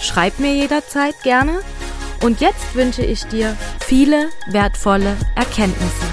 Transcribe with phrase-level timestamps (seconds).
[0.00, 1.60] Schreib mir jederzeit gerne.
[2.22, 6.06] Und jetzt wünsche ich dir viele wertvolle Erkenntnisse.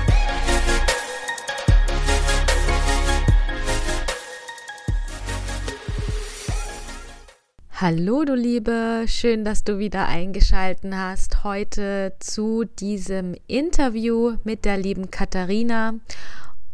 [7.79, 14.77] Hallo du Liebe, schön, dass du wieder eingeschalten hast heute zu diesem Interview mit der
[14.77, 15.93] lieben Katharina.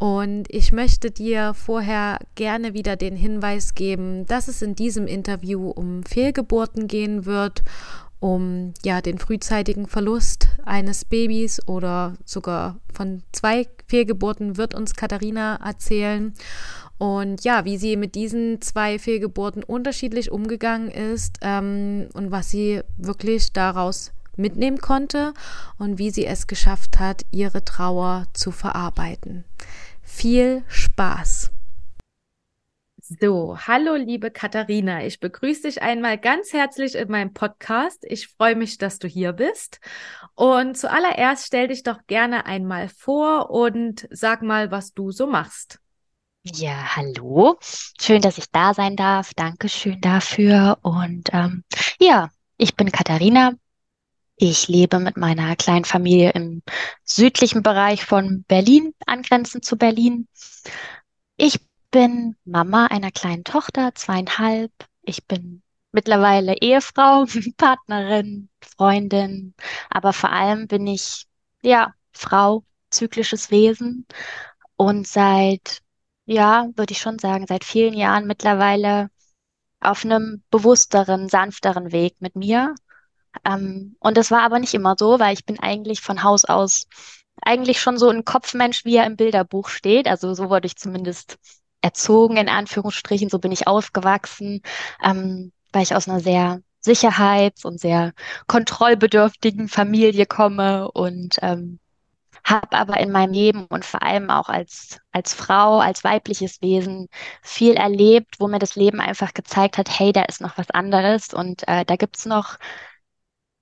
[0.04, 5.70] Und ich möchte dir vorher gerne wieder den Hinweis geben, dass es in diesem Interview
[5.70, 7.64] um Fehlgeburten gehen wird,
[8.20, 15.56] um ja den frühzeitigen Verlust eines Babys oder sogar von zwei Fehlgeburten wird uns Katharina
[15.64, 16.34] erzählen.
[16.98, 22.82] Und ja, wie sie mit diesen zwei Fehlgeburten unterschiedlich umgegangen ist ähm, und was sie
[22.98, 25.34] wirklich daraus mitnehmen konnte
[25.78, 29.46] und wie sie es geschafft hat, ihre Trauer zu verarbeiten.
[30.16, 31.52] Viel Spaß!
[33.02, 38.06] So, hallo liebe Katharina, ich begrüße dich einmal ganz herzlich in meinem Podcast.
[38.08, 39.82] Ich freue mich, dass du hier bist.
[40.36, 45.80] Und zuallererst stell dich doch gerne einmal vor und sag mal, was du so machst.
[46.44, 47.58] Ja, hallo.
[48.00, 49.34] Schön, dass ich da sein darf.
[49.34, 50.78] Dankeschön dafür.
[50.84, 51.64] Und ähm,
[52.00, 53.54] ja, ich bin Katharina.
[54.36, 56.64] Ich lebe mit meiner kleinen Familie im
[57.04, 60.28] südlichen Bereich von Berlin, angrenzend zu Berlin.
[61.38, 61.60] Ich
[61.92, 64.72] bin Mama einer kleinen Tochter, zweieinhalb.
[65.04, 65.62] Ich bin
[65.92, 67.26] mittlerweile Ehefrau,
[67.58, 69.54] Partnerin, Freundin,
[69.90, 71.28] aber vor allem bin ich,
[71.62, 74.06] ja, Frau, zyklisches Wesen
[74.76, 75.82] und seit
[76.26, 79.10] ja, würde ich schon sagen, seit vielen Jahren mittlerweile
[79.80, 82.76] auf einem bewussteren, sanfteren Weg mit mir.
[83.46, 86.88] Ähm, und das war aber nicht immer so, weil ich bin eigentlich von Haus aus
[87.42, 90.08] eigentlich schon so ein Kopfmensch, wie er im Bilderbuch steht.
[90.08, 91.38] Also so wurde ich zumindest
[91.82, 94.62] erzogen, in Anführungsstrichen, so bin ich aufgewachsen,
[95.04, 98.14] ähm, weil ich aus einer sehr sicherheits- und sehr
[98.48, 101.80] kontrollbedürftigen Familie komme und ähm,
[102.46, 107.08] habe aber in meinem Leben und vor allem auch als, als Frau, als weibliches Wesen
[107.42, 111.34] viel erlebt, wo mir das Leben einfach gezeigt hat, hey, da ist noch was anderes
[111.34, 112.58] und äh, da gibt's noch,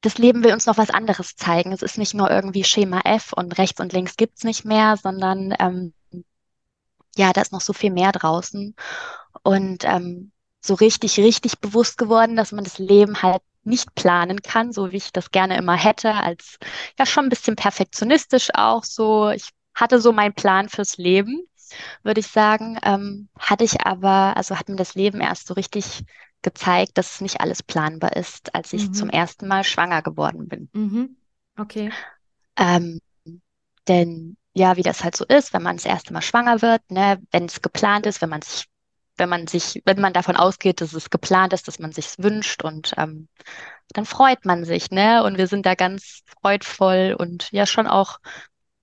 [0.02, 1.72] das Leben will uns noch was anderes zeigen.
[1.72, 5.54] Es ist nicht nur irgendwie Schema F und rechts und links gibt's nicht mehr, sondern
[5.60, 5.94] ähm,
[7.16, 8.76] ja, da ist noch so viel mehr draußen.
[9.44, 10.32] Und ähm,
[10.62, 14.98] so richtig, richtig bewusst geworden, dass man das Leben halt nicht planen kann, so wie
[14.98, 16.58] ich das gerne immer hätte, als
[16.98, 19.30] ja schon ein bisschen perfektionistisch auch so.
[19.30, 21.44] Ich hatte so meinen Plan fürs Leben,
[22.04, 22.80] würde ich sagen.
[22.84, 26.04] Ähm, hatte ich aber, also hat mir das Leben erst so richtig
[26.42, 28.94] gezeigt, dass es nicht alles planbar ist, als ich mhm.
[28.94, 30.70] zum ersten Mal schwanger geworden bin.
[30.74, 31.18] Mhm.
[31.58, 31.92] Okay.
[32.58, 33.00] Ähm,
[33.88, 37.22] denn ja, wie das halt so ist, wenn man das erste Mal schwanger wird, ne,
[37.32, 38.66] wenn es geplant ist, wenn man sich
[39.18, 42.64] wenn man sich, wenn man davon ausgeht, dass es geplant ist, dass man sich wünscht
[42.64, 43.28] und ähm,
[43.94, 45.24] dann freut man sich, ne?
[45.24, 48.20] Und wir sind da ganz freudvoll und ja schon auch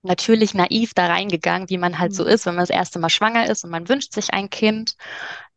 [0.03, 2.17] natürlich naiv da reingegangen, wie man halt mhm.
[2.17, 4.95] so ist, wenn man das erste Mal schwanger ist und man wünscht sich ein Kind.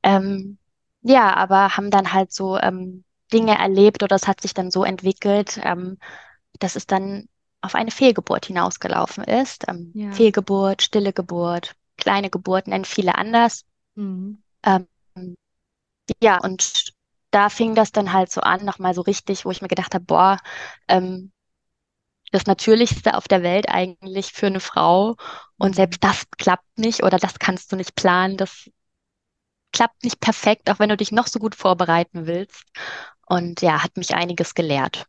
[0.03, 0.57] Ähm,
[1.01, 4.83] ja, aber haben dann halt so ähm, Dinge erlebt oder es hat sich dann so
[4.83, 5.97] entwickelt, ähm,
[6.59, 7.27] dass es dann
[7.61, 9.67] auf eine Fehlgeburt hinausgelaufen ist.
[9.67, 10.11] Ähm, ja.
[10.11, 13.65] Fehlgeburt, stille Geburt, kleine Geburt nennen viele anders.
[13.95, 14.41] Mhm.
[14.63, 14.87] Ähm,
[16.21, 16.93] ja, und
[17.31, 20.03] da fing das dann halt so an, nochmal so richtig, wo ich mir gedacht habe,
[20.03, 20.37] boah,
[20.87, 21.31] ähm,
[22.31, 25.15] das Natürlichste auf der Welt eigentlich für eine Frau.
[25.57, 28.37] Und selbst das klappt nicht oder das kannst du nicht planen.
[28.37, 28.69] Das
[29.71, 32.63] klappt nicht perfekt, auch wenn du dich noch so gut vorbereiten willst.
[33.25, 35.05] Und ja, hat mich einiges gelehrt.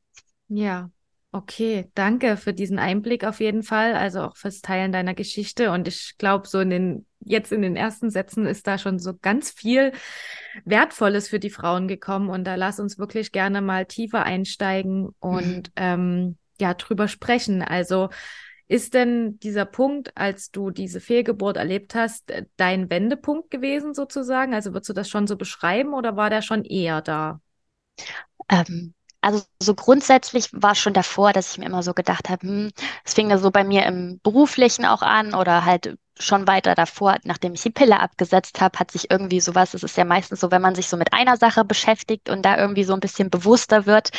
[0.49, 0.91] Ja,
[1.35, 5.71] Okay, danke für diesen Einblick auf jeden Fall, also auch fürs Teilen deiner Geschichte.
[5.71, 9.15] Und ich glaube, so in den, jetzt in den ersten Sätzen ist da schon so
[9.17, 9.93] ganz viel
[10.67, 12.29] Wertvolles für die Frauen gekommen.
[12.29, 15.73] Und da lass uns wirklich gerne mal tiefer einsteigen und mhm.
[15.77, 17.63] ähm, ja, drüber sprechen.
[17.63, 18.11] Also
[18.73, 24.55] ist denn dieser Punkt, als du diese Fehlgeburt erlebt hast, dein Wendepunkt gewesen sozusagen?
[24.55, 27.41] Also würdest du das schon so beschreiben oder war der schon eher da?
[28.49, 32.71] Ähm, also so grundsätzlich war schon davor, dass ich mir immer so gedacht habe, hm,
[33.05, 37.17] es fing da so bei mir im Beruflichen auch an oder halt schon weiter davor,
[37.25, 40.51] nachdem ich die Pille abgesetzt habe, hat sich irgendwie sowas, es ist ja meistens so,
[40.51, 43.87] wenn man sich so mit einer Sache beschäftigt und da irgendwie so ein bisschen bewusster
[43.87, 44.11] wird,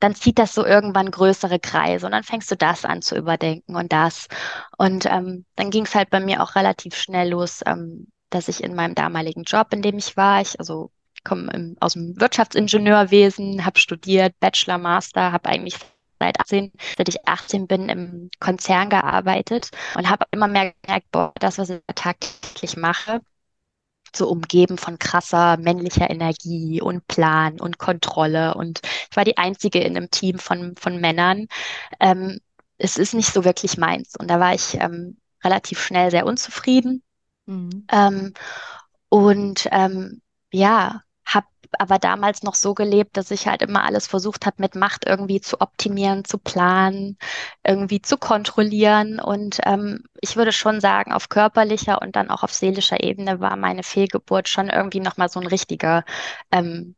[0.00, 3.76] dann zieht das so irgendwann größere Kreise und dann fängst du das an zu überdenken
[3.76, 4.28] und das.
[4.78, 8.62] Und ähm, dann ging es halt bei mir auch relativ schnell los, ähm, dass ich
[8.62, 10.90] in meinem damaligen Job, in dem ich war, ich also
[11.24, 15.76] komme aus dem Wirtschaftsingenieurwesen, habe studiert, Bachelor, Master, habe eigentlich
[16.22, 21.32] seit 18, seit ich 18 bin, im Konzern gearbeitet und habe immer mehr gemerkt, boah,
[21.40, 23.20] das, was ich tagtäglich mache,
[24.14, 28.54] so umgeben von krasser männlicher Energie und Plan und Kontrolle.
[28.54, 28.80] Und
[29.10, 31.46] ich war die einzige in einem Team von, von Männern.
[32.00, 32.38] Ähm,
[32.78, 34.14] es ist nicht so wirklich meins.
[34.18, 37.02] Und da war ich ähm, relativ schnell sehr unzufrieden.
[37.46, 37.86] Mhm.
[37.90, 38.34] Ähm,
[39.08, 40.22] und ähm,
[40.52, 41.02] ja,
[41.78, 45.40] aber damals noch so gelebt, dass ich halt immer alles versucht habe, mit Macht irgendwie
[45.40, 47.18] zu optimieren, zu planen,
[47.64, 49.20] irgendwie zu kontrollieren.
[49.20, 53.56] Und ähm, ich würde schon sagen, auf körperlicher und dann auch auf seelischer Ebene war
[53.56, 56.04] meine Fehlgeburt schon irgendwie nochmal so ein richtiger
[56.50, 56.94] ähm,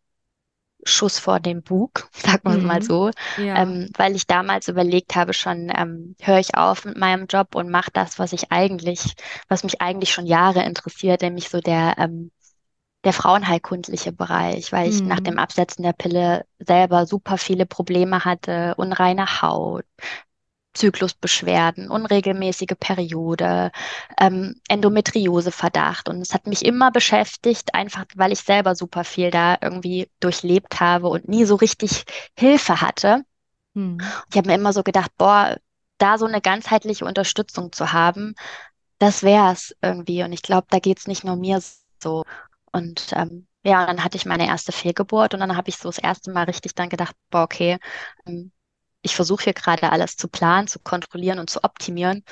[0.85, 2.67] Schuss vor den Bug, sagen wir mhm.
[2.67, 3.63] mal so, ja.
[3.63, 7.71] ähm, weil ich damals überlegt habe schon, ähm, höre ich auf mit meinem Job und
[7.71, 9.15] mache das, was ich eigentlich,
[9.49, 12.31] was mich eigentlich schon Jahre interessiert, nämlich so der ähm,
[13.05, 15.09] der frauenheilkundliche Bereich, weil ich mhm.
[15.09, 19.85] nach dem Absetzen der Pille selber super viele Probleme hatte, unreine Haut,
[20.75, 23.71] Zyklusbeschwerden, unregelmäßige Periode,
[24.19, 26.09] ähm, Endometrioseverdacht.
[26.09, 30.81] Und es hat mich immer beschäftigt, einfach weil ich selber super viel da irgendwie durchlebt
[30.81, 32.05] habe und nie so richtig
[32.37, 33.25] Hilfe hatte.
[33.75, 33.99] Mhm.
[34.31, 35.57] Ich habe mir immer so gedacht, boah,
[35.99, 38.35] da so eine ganzheitliche Unterstützung zu haben,
[38.99, 40.23] das wäre es irgendwie.
[40.25, 41.61] Und ich glaube, da geht es nicht nur mir
[42.03, 42.25] so.
[42.75, 45.99] Und ähm, ja, dann hatte ich meine erste Fehlgeburt und dann habe ich so das
[45.99, 47.79] erste Mal richtig dann gedacht, boah, okay,
[48.27, 48.51] ähm,
[49.01, 52.25] ich versuche hier gerade alles zu planen, zu kontrollieren und zu optimieren.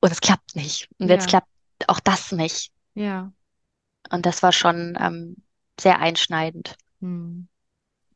[0.00, 0.88] Und es klappt nicht.
[0.98, 1.16] Und ja.
[1.16, 1.46] jetzt klappt
[1.88, 2.72] auch das nicht.
[2.94, 3.30] Ja.
[4.08, 5.36] Und das war schon ähm,
[5.78, 6.76] sehr einschneidend.
[7.00, 7.48] Hm.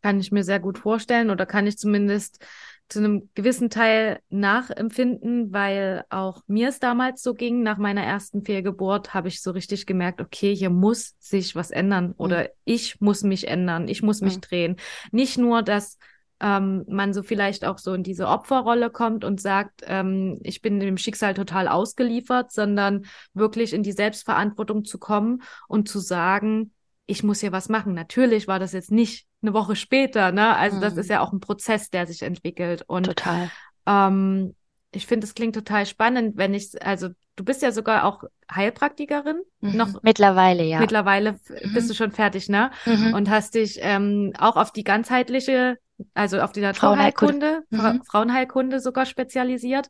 [0.00, 2.43] Kann ich mir sehr gut vorstellen oder kann ich zumindest
[2.92, 7.62] zu einem gewissen Teil nachempfinden, weil auch mir es damals so ging.
[7.62, 12.12] Nach meiner ersten Fehlgeburt habe ich so richtig gemerkt, okay, hier muss sich was ändern
[12.18, 12.48] oder mhm.
[12.64, 14.40] ich muss mich ändern, ich muss mich mhm.
[14.42, 14.76] drehen.
[15.10, 15.96] Nicht nur, dass
[16.40, 20.78] ähm, man so vielleicht auch so in diese Opferrolle kommt und sagt, ähm, ich bin
[20.78, 26.72] dem Schicksal total ausgeliefert, sondern wirklich in die Selbstverantwortung zu kommen und zu sagen,
[27.06, 27.94] ich muss hier was machen.
[27.94, 30.56] Natürlich war das jetzt nicht eine Woche später, ne?
[30.56, 30.80] Also mhm.
[30.80, 31.12] das ist mhm.
[31.12, 32.82] ja auch ein Prozess, der sich entwickelt.
[32.86, 33.50] Und total.
[33.86, 34.54] Ähm,
[34.92, 39.40] ich finde, es klingt total spannend, wenn ich, also du bist ja sogar auch Heilpraktikerin.
[39.60, 39.76] Mhm.
[39.76, 40.78] Noch mittlerweile, ja.
[40.80, 41.74] Mittlerweile mhm.
[41.74, 42.70] bist du schon fertig, ne?
[42.84, 43.14] Mhm.
[43.14, 45.78] Und hast dich ähm, auch auf die ganzheitliche,
[46.14, 48.04] also auf die Naturheilkunde, Frauenheilkunde, mhm.
[48.04, 49.88] Frauenheilkunde sogar spezialisiert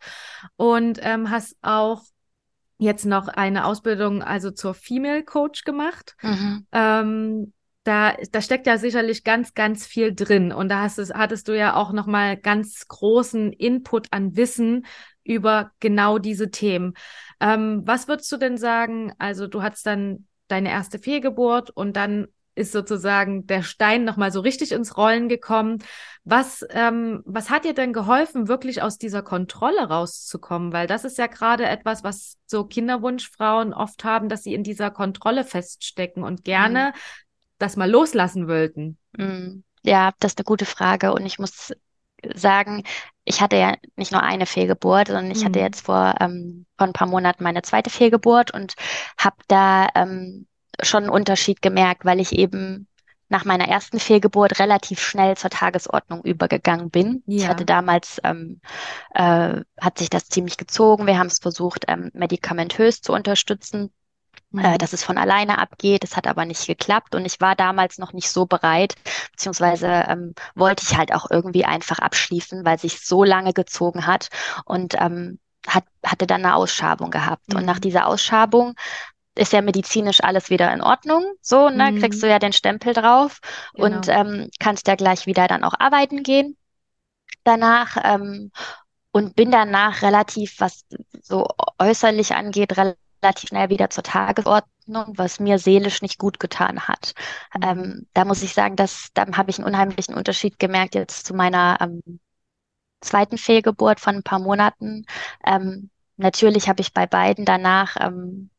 [0.57, 2.03] und ähm, hast auch
[2.79, 6.17] jetzt noch eine Ausbildung also zur Female Coach gemacht.
[6.23, 6.67] Mhm.
[6.73, 7.53] Ähm,
[7.85, 10.53] da, da steckt ja sicherlich ganz, ganz viel drin.
[10.53, 14.87] Und da hast es, hattest du ja auch nochmal ganz großen Input an Wissen
[15.25, 16.95] über genau diese Themen.
[17.41, 19.13] Ähm, was würdest du denn sagen?
[19.19, 24.41] Also, du hattest dann deine erste Fehlgeburt und dann ist sozusagen der Stein nochmal so
[24.41, 25.79] richtig ins Rollen gekommen.
[26.25, 30.73] Was, ähm, was hat dir denn geholfen, wirklich aus dieser Kontrolle rauszukommen?
[30.73, 34.91] Weil das ist ja gerade etwas, was so Kinderwunschfrauen oft haben, dass sie in dieser
[34.91, 37.01] Kontrolle feststecken und gerne mhm.
[37.63, 38.99] Das mal loslassen wollten.
[39.17, 39.65] Mhm.
[39.83, 41.13] Ja, das ist eine gute Frage.
[41.13, 41.73] Und ich muss
[42.35, 42.85] sagen,
[43.25, 45.47] ich hatte ja nicht nur eine Fehlgeburt, sondern ich mhm.
[45.47, 48.75] hatte jetzt vor, ähm, vor ein paar Monaten meine zweite Fehlgeburt und
[49.19, 50.47] habe da ähm,
[50.83, 52.87] schon einen Unterschied gemerkt, weil ich eben
[53.29, 57.23] nach meiner ersten Fehlgeburt relativ schnell zur Tagesordnung übergegangen bin.
[57.27, 57.37] Ja.
[57.39, 58.61] Ich hatte damals, ähm,
[59.15, 61.07] äh, hat sich das ziemlich gezogen.
[61.07, 63.91] Wir haben es versucht, ähm, medikamentös zu unterstützen,
[64.57, 64.79] äh, mhm.
[64.79, 66.05] dass es von alleine abgeht.
[66.05, 68.95] Es hat aber nicht geklappt und ich war damals noch nicht so bereit,
[69.33, 74.29] beziehungsweise ähm, wollte ich halt auch irgendwie einfach abschließen, weil sich so lange gezogen hat
[74.65, 77.49] und ähm, hat, hatte dann eine Ausschabung gehabt.
[77.49, 77.59] Mhm.
[77.59, 78.75] Und nach dieser Ausschabung
[79.35, 81.25] ist ja medizinisch alles wieder in Ordnung.
[81.41, 82.01] So, ne, mhm.
[82.01, 83.41] kriegst du ja den Stempel drauf
[83.75, 83.87] genau.
[83.87, 86.57] und ähm, kannst ja gleich wieder dann auch arbeiten gehen
[87.45, 87.97] danach.
[88.03, 88.51] Ähm,
[89.13, 90.87] und bin danach relativ, was
[91.23, 91.47] so
[91.79, 92.99] äußerlich angeht, relativ
[93.41, 97.15] schnell wieder zur Tagesordnung, was mir seelisch nicht gut getan hat.
[97.55, 97.63] Mhm.
[97.63, 101.35] Ähm, da muss ich sagen, dass da habe ich einen unheimlichen Unterschied gemerkt jetzt zu
[101.35, 102.21] meiner ähm,
[103.01, 105.07] zweiten Fehlgeburt von ein paar Monaten.
[105.47, 108.51] Ähm, natürlich habe ich bei beiden danach ähm,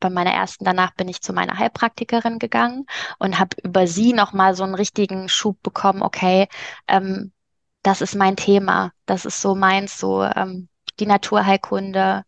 [0.00, 2.86] bei meiner ersten danach bin ich zu meiner Heilpraktikerin gegangen
[3.18, 6.48] und habe über sie nochmal so einen richtigen Schub bekommen, okay,
[6.88, 7.32] ähm,
[7.82, 12.24] das ist mein Thema, das ist so meins, so ähm, die Naturheilkunde,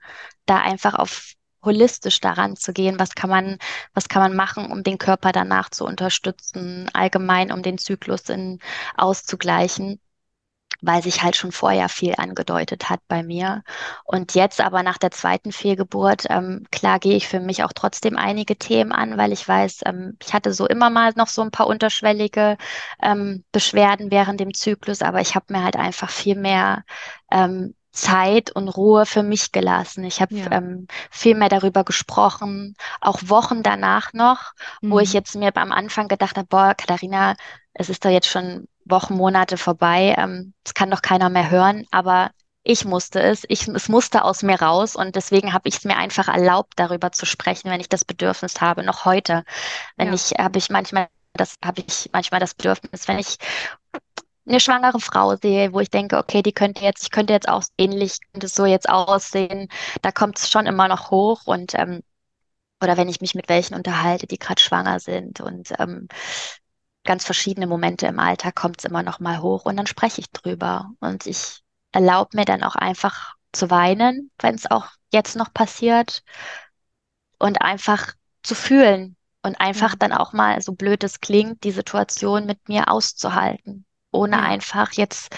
[0.46, 2.98] da einfach auf holistisch daran zu gehen.
[2.98, 3.58] Was kann man,
[3.94, 8.60] was kann man machen, um den Körper danach zu unterstützen, allgemein um den Zyklus in,
[8.96, 10.00] auszugleichen
[10.80, 13.62] weil sich halt schon vorher viel angedeutet hat bei mir.
[14.04, 18.16] Und jetzt aber nach der zweiten Fehlgeburt, ähm, klar gehe ich für mich auch trotzdem
[18.16, 21.50] einige Themen an, weil ich weiß, ähm, ich hatte so immer mal noch so ein
[21.50, 22.56] paar unterschwellige
[23.02, 26.84] ähm, Beschwerden während dem Zyklus, aber ich habe mir halt einfach viel mehr
[27.32, 30.04] ähm, Zeit und Ruhe für mich gelassen.
[30.04, 30.50] Ich habe ja.
[30.52, 34.90] ähm, viel mehr darüber gesprochen, auch Wochen danach noch, mhm.
[34.90, 35.14] wo ich mhm.
[35.14, 37.34] jetzt mir am Anfang gedacht habe, boah, Katharina,
[37.74, 40.14] es ist doch jetzt schon Wochen, Monate vorbei.
[40.16, 42.30] Ähm, das kann doch keiner mehr hören, aber
[42.62, 43.44] ich musste es.
[43.48, 47.12] Ich, es musste aus mir raus und deswegen habe ich es mir einfach erlaubt, darüber
[47.12, 49.44] zu sprechen, wenn ich das Bedürfnis habe, noch heute.
[49.96, 50.14] Wenn ja.
[50.14, 53.38] ich, habe ich manchmal das, habe ich manchmal das Bedürfnis, wenn ich
[54.48, 57.62] eine schwangere Frau sehe, wo ich denke, okay, die könnte jetzt, ich könnte jetzt auch
[57.78, 59.68] ähnlich, könnte so jetzt aussehen,
[60.02, 62.02] da kommt es schon immer noch hoch und ähm,
[62.82, 66.08] oder wenn ich mich mit welchen unterhalte, die gerade schwanger sind und ähm,
[67.04, 70.30] ganz verschiedene Momente im Alltag kommt es immer noch mal hoch und dann spreche ich
[70.30, 70.90] drüber.
[71.00, 71.62] Und ich
[71.92, 76.22] erlaube mir dann auch einfach zu weinen, wenn es auch jetzt noch passiert
[77.38, 78.12] und einfach
[78.42, 79.96] zu fühlen und einfach ja.
[79.98, 84.42] dann auch mal, so blöd es klingt, die Situation mit mir auszuhalten, ohne ja.
[84.42, 85.34] einfach jetzt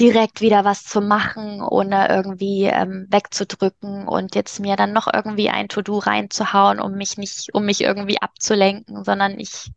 [0.00, 5.50] direkt wieder was zu machen, ohne irgendwie ähm, wegzudrücken und jetzt mir dann noch irgendwie
[5.50, 9.70] ein To-Do reinzuhauen, um mich nicht, um mich irgendwie abzulenken, sondern ich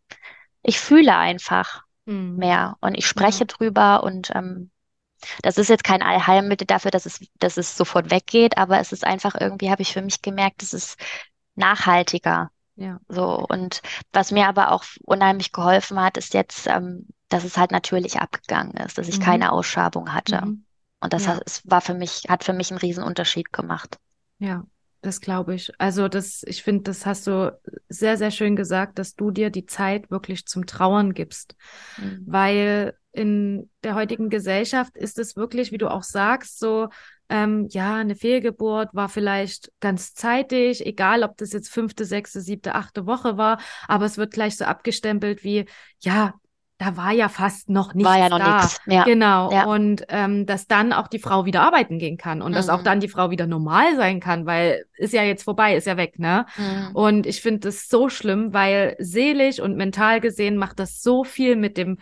[0.63, 2.37] ich fühle einfach mhm.
[2.37, 3.45] mehr und ich spreche ja.
[3.45, 4.71] drüber und ähm,
[5.41, 9.05] das ist jetzt kein Allheilmittel dafür, dass es, dass es sofort weggeht, aber es ist
[9.05, 10.97] einfach irgendwie, habe ich für mich gemerkt, es ist
[11.55, 12.49] nachhaltiger.
[12.75, 12.99] Ja.
[13.07, 17.71] So, und was mir aber auch unheimlich geholfen hat, ist jetzt, ähm, dass es halt
[17.71, 19.23] natürlich abgegangen ist, dass ich mhm.
[19.23, 20.45] keine Ausschabung hatte.
[20.45, 20.65] Mhm.
[20.99, 21.35] Und das ja.
[21.35, 23.97] hat, war für mich, hat für mich einen riesen Unterschied gemacht.
[24.37, 24.65] Ja,
[25.01, 25.71] das glaube ich.
[25.79, 27.57] Also das, ich finde, das hast du
[27.89, 31.55] sehr, sehr schön gesagt, dass du dir die Zeit wirklich zum Trauern gibst.
[31.97, 32.23] Mhm.
[32.27, 36.89] Weil in der heutigen Gesellschaft ist es wirklich, wie du auch sagst, so,
[37.29, 42.75] ähm, ja, eine Fehlgeburt war vielleicht ganz zeitig, egal ob das jetzt fünfte, sechste, siebte,
[42.75, 45.65] achte Woche war, aber es wird gleich so abgestempelt wie,
[45.99, 46.35] ja,
[46.83, 48.61] da war ja fast noch nichts war ja noch.
[48.61, 48.79] Nix.
[48.85, 49.03] Ja.
[49.03, 49.51] Genau.
[49.51, 49.65] Ja.
[49.65, 52.55] Und ähm, dass dann auch die Frau wieder arbeiten gehen kann und mhm.
[52.55, 52.83] dass auch mhm.
[52.83, 56.19] dann die Frau wieder normal sein kann, weil ist ja jetzt vorbei, ist ja weg,
[56.19, 56.45] ne?
[56.57, 56.95] Mhm.
[56.95, 61.55] Und ich finde das so schlimm, weil seelisch und mental gesehen macht das so viel
[61.55, 61.97] mit dem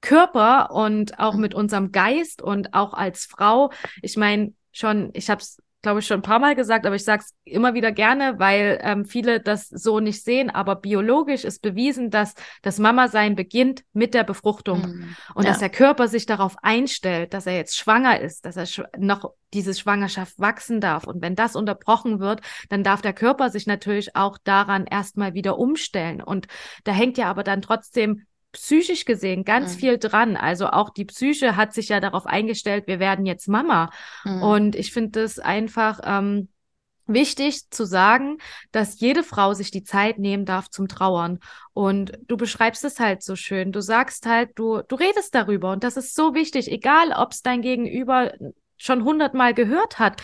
[0.00, 1.40] Körper und auch mhm.
[1.40, 3.70] mit unserem Geist und auch als Frau.
[4.02, 7.04] Ich meine, schon, ich habe es glaube ich, schon ein paar Mal gesagt, aber ich
[7.04, 10.50] sage es immer wieder gerne, weil ähm, viele das so nicht sehen.
[10.50, 15.16] Aber biologisch ist bewiesen, dass das Mama-Sein beginnt mit der Befruchtung mhm.
[15.34, 15.50] und ja.
[15.50, 19.32] dass der Körper sich darauf einstellt, dass er jetzt schwanger ist, dass er sch noch
[19.54, 21.04] diese Schwangerschaft wachsen darf.
[21.04, 25.58] Und wenn das unterbrochen wird, dann darf der Körper sich natürlich auch daran erstmal wieder
[25.58, 26.20] umstellen.
[26.22, 26.48] Und
[26.84, 29.78] da hängt ja aber dann trotzdem psychisch gesehen ganz mhm.
[29.78, 30.36] viel dran.
[30.36, 33.90] Also auch die Psyche hat sich ja darauf eingestellt, wir werden jetzt Mama.
[34.24, 34.42] Mhm.
[34.42, 36.48] Und ich finde es einfach ähm,
[37.06, 38.38] wichtig zu sagen,
[38.70, 41.40] dass jede Frau sich die Zeit nehmen darf zum Trauern.
[41.72, 43.72] Und du beschreibst es halt so schön.
[43.72, 45.72] Du sagst halt, du, du redest darüber.
[45.72, 48.32] Und das ist so wichtig, egal ob es dein Gegenüber
[48.76, 50.22] schon hundertmal gehört hat.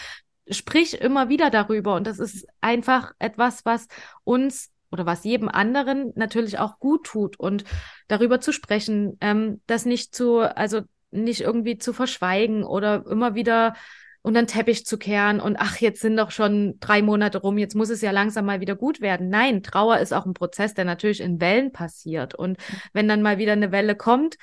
[0.48, 1.94] Sprich immer wieder darüber.
[1.94, 3.88] Und das ist einfach etwas, was
[4.24, 7.64] uns oder was jedem anderen natürlich auch gut tut und
[8.08, 13.74] darüber zu sprechen, ähm, das nicht zu, also nicht irgendwie zu verschweigen oder immer wieder
[14.22, 17.74] unter den Teppich zu kehren und ach, jetzt sind doch schon drei Monate rum, jetzt
[17.74, 19.28] muss es ja langsam mal wieder gut werden.
[19.28, 22.34] Nein, Trauer ist auch ein Prozess, der natürlich in Wellen passiert.
[22.34, 22.56] Und
[22.94, 24.36] wenn dann mal wieder eine Welle kommt,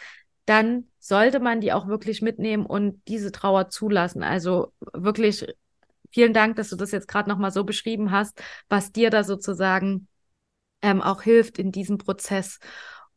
[0.46, 4.22] dann sollte man die auch wirklich mitnehmen und diese Trauer zulassen.
[4.22, 5.48] Also wirklich
[6.12, 10.08] vielen Dank, dass du das jetzt gerade nochmal so beschrieben hast, was dir da sozusagen
[10.82, 12.60] ähm, auch hilft in diesem Prozess.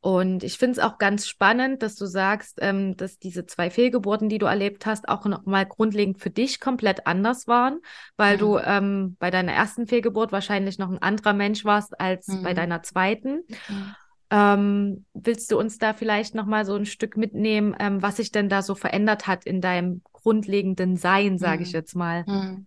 [0.04, 4.28] Und ich finde es auch ganz spannend, dass du sagst, ähm, dass diese zwei Fehlgeburten,
[4.28, 7.80] die du erlebt hast, auch nochmal grundlegend für dich komplett anders waren,
[8.18, 8.40] weil mhm.
[8.40, 12.42] du ähm, bei deiner ersten Fehlgeburt wahrscheinlich noch ein anderer Mensch warst als mhm.
[12.42, 13.44] bei deiner zweiten.
[13.66, 13.94] Mhm.
[14.28, 18.50] Ähm, willst du uns da vielleicht nochmal so ein Stück mitnehmen, ähm, was sich denn
[18.50, 21.75] da so verändert hat in deinem grundlegenden Sein, sage ich mhm.
[21.75, 22.25] jetzt mal?
[22.26, 22.66] Mhm.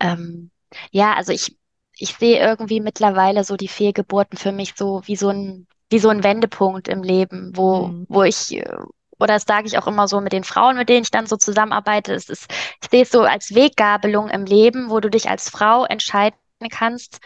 [0.00, 0.50] Ähm,
[0.92, 1.58] ja, also ich
[1.98, 6.08] ich sehe irgendwie mittlerweile so die Fehlgeburten für mich so wie so ein, wie so
[6.08, 8.06] ein Wendepunkt im Leben, wo, mhm.
[8.08, 8.62] wo ich,
[9.18, 11.36] oder das sage ich auch immer so mit den Frauen, mit denen ich dann so
[11.36, 15.48] zusammenarbeite, es ist, ich sehe es so als Weggabelung im Leben, wo du dich als
[15.48, 16.38] Frau entscheiden
[16.70, 17.20] kannst,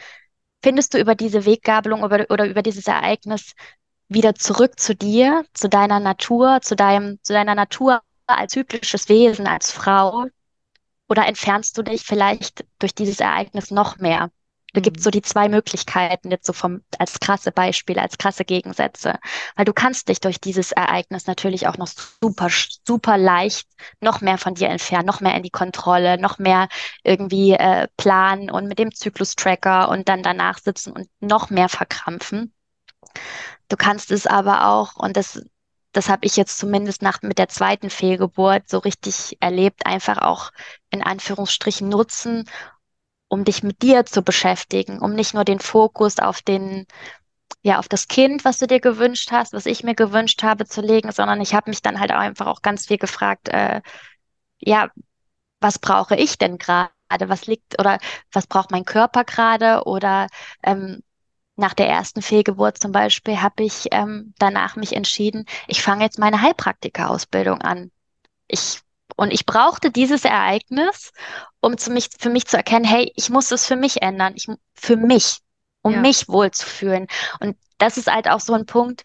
[0.62, 3.54] findest du über diese Weggabelung oder, oder über dieses Ereignis
[4.08, 9.46] wieder zurück zu dir, zu deiner Natur, zu deinem, zu deiner Natur als typisches Wesen,
[9.46, 10.26] als Frau?
[11.08, 14.30] Oder entfernst du dich vielleicht durch dieses Ereignis noch mehr?
[14.74, 18.44] Da gibt es so die zwei Möglichkeiten, jetzt so vom, als krasse Beispiele, als krasse
[18.44, 19.18] Gegensätze.
[19.56, 21.88] Weil du kannst dich durch dieses Ereignis natürlich auch noch
[22.22, 22.48] super,
[22.86, 23.66] super leicht
[24.00, 26.68] noch mehr von dir entfernen, noch mehr in die Kontrolle, noch mehr
[27.02, 32.52] irgendwie äh, planen und mit dem Zyklus-Tracker und dann danach sitzen und noch mehr verkrampfen.
[33.68, 35.42] Du kannst es aber auch, und das,
[35.92, 40.50] das habe ich jetzt zumindest nach, mit der zweiten Fehlgeburt so richtig erlebt, einfach auch
[40.90, 42.48] in Anführungsstrichen nutzen,
[43.28, 46.86] um dich mit dir zu beschäftigen, um nicht nur den Fokus auf den,
[47.62, 50.80] ja, auf das Kind, was du dir gewünscht hast, was ich mir gewünscht habe zu
[50.80, 53.82] legen, sondern ich habe mich dann halt auch einfach auch ganz viel gefragt, äh,
[54.60, 54.90] ja,
[55.60, 56.90] was brauche ich denn gerade?
[57.10, 57.98] Was liegt oder
[58.32, 59.84] was braucht mein Körper gerade?
[59.86, 60.28] Oder
[60.62, 61.02] ähm,
[61.56, 66.18] nach der ersten Fehlgeburt zum Beispiel habe ich ähm, danach mich entschieden, ich fange jetzt
[66.18, 67.90] meine Heilpraktika-Ausbildung an.
[68.46, 68.80] Ich
[69.16, 71.12] und ich brauchte dieses Ereignis,
[71.60, 74.48] um zu mich, für mich zu erkennen, hey, ich muss es für mich ändern, ich,
[74.74, 75.38] für mich,
[75.82, 76.00] um ja.
[76.00, 77.06] mich wohlzufühlen.
[77.40, 79.02] Und das ist halt auch so ein Punkt,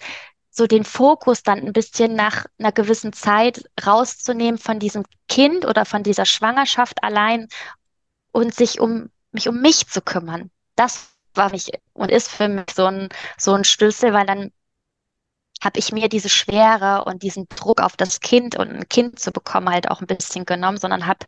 [0.50, 5.84] so den Fokus dann ein bisschen nach einer gewissen Zeit rauszunehmen von diesem Kind oder
[5.86, 7.48] von dieser Schwangerschaft allein
[8.32, 10.52] und sich um mich um mich zu kümmern.
[10.76, 14.52] Das war mich und ist für mich so ein, so ein Schlüssel, weil dann
[15.64, 19.32] habe ich mir diese Schwere und diesen Druck auf das Kind und ein Kind zu
[19.32, 21.26] bekommen halt auch ein bisschen genommen, sondern habe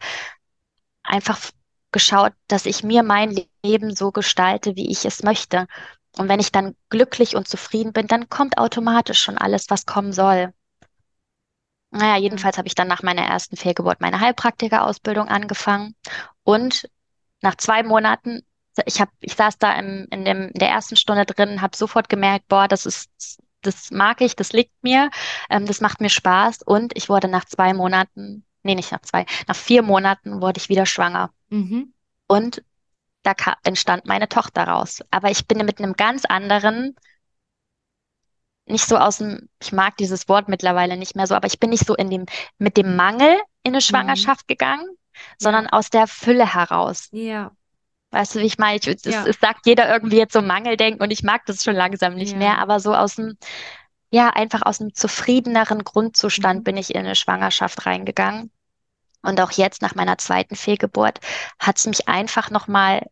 [1.04, 1.40] einfach
[1.92, 5.68] geschaut, dass ich mir mein Leben so gestalte, wie ich es möchte.
[6.18, 10.12] Und wenn ich dann glücklich und zufrieden bin, dann kommt automatisch schon alles, was kommen
[10.12, 10.54] soll.
[11.92, 15.96] Naja, jedenfalls habe ich dann nach meiner ersten Fehlgeburt meine Heilpraktikerausbildung angefangen
[16.44, 16.90] und
[17.42, 18.42] nach zwei Monaten,
[18.86, 22.10] ich habe, ich saß da im, in, dem, in der ersten Stunde drin, habe sofort
[22.10, 25.10] gemerkt, boah, das ist das mag ich, das liegt mir,
[25.50, 29.26] ähm, das macht mir Spaß und ich wurde nach zwei Monaten, nee, nicht nach zwei,
[29.48, 31.32] nach vier Monaten wurde ich wieder schwanger.
[31.50, 31.94] Mhm.
[32.28, 32.64] Und
[33.24, 35.02] da entstand meine Tochter raus.
[35.12, 36.96] Aber ich bin mit einem ganz anderen,
[38.68, 41.70] nicht so aus dem, ich mag dieses Wort mittlerweile nicht mehr so, aber ich bin
[41.72, 42.26] nicht so in dem,
[42.58, 43.82] mit dem Mangel in eine mhm.
[43.82, 44.54] Schwangerschaft mhm.
[44.54, 44.88] gegangen,
[45.38, 47.10] sondern aus der Fülle heraus.
[47.12, 47.52] Ja.
[48.16, 48.78] Weißt du, wie ich meine?
[48.78, 49.26] Ich, es, ja.
[49.28, 52.38] es, sagt jeder irgendwie jetzt so Mangeldenken und ich mag das schon langsam nicht ja.
[52.38, 53.38] mehr, aber so aus dem,
[54.10, 56.64] ja, einfach aus einem zufriedeneren Grundzustand mhm.
[56.64, 58.52] bin ich in eine Schwangerschaft reingegangen.
[59.22, 61.20] Und auch jetzt nach meiner zweiten Fehlgeburt
[61.60, 63.06] hat es mich einfach nochmal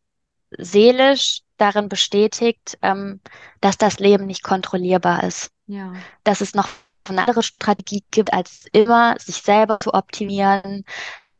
[0.57, 3.19] seelisch darin bestätigt, ähm,
[3.59, 5.51] dass das Leben nicht kontrollierbar ist.
[5.67, 5.91] Ja.
[6.23, 6.69] Dass es noch
[7.09, 10.85] eine andere Strategie gibt, als immer sich selber zu optimieren,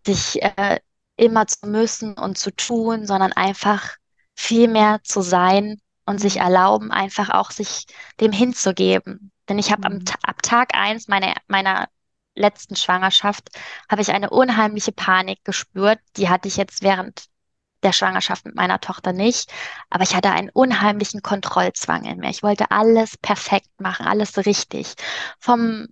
[0.05, 0.81] sich äh,
[1.15, 3.95] immer zu müssen und zu tun, sondern einfach
[4.35, 7.85] viel mehr zu sein und sich erlauben, einfach auch sich
[8.19, 9.31] dem hinzugeben.
[9.47, 10.05] Denn ich habe mhm.
[10.23, 11.87] ab Tag eins meiner, meiner
[12.35, 13.49] letzten Schwangerschaft,
[13.89, 15.99] habe ich eine unheimliche Panik gespürt.
[16.17, 17.25] Die hatte ich jetzt während
[17.83, 19.51] der Schwangerschaft mit meiner Tochter nicht,
[19.89, 22.29] aber ich hatte einen unheimlichen Kontrollzwang in mir.
[22.29, 24.93] Ich wollte alles perfekt machen, alles richtig.
[25.39, 25.87] Vom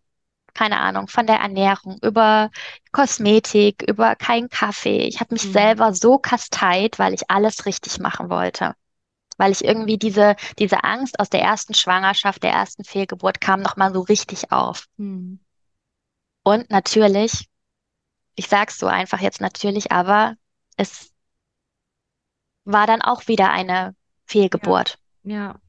[0.54, 2.50] keine Ahnung, von der Ernährung, über
[2.92, 5.08] Kosmetik, über keinen Kaffee.
[5.08, 5.54] Ich habe mich mhm.
[5.54, 8.76] selber so kasteit, weil ich alles richtig machen wollte.
[9.38, 13.94] Weil ich irgendwie diese, diese Angst aus der ersten Schwangerschaft, der ersten Fehlgeburt kam nochmal
[13.94, 14.88] so richtig auf.
[14.98, 15.40] Mhm.
[16.44, 17.48] Und natürlich,
[18.36, 20.36] ich sag's so einfach jetzt natürlich, aber
[20.78, 21.12] es
[22.66, 24.98] war dann auch wieder eine Fehlgeburt.
[25.24, 25.36] Ja.
[25.36, 25.60] ja.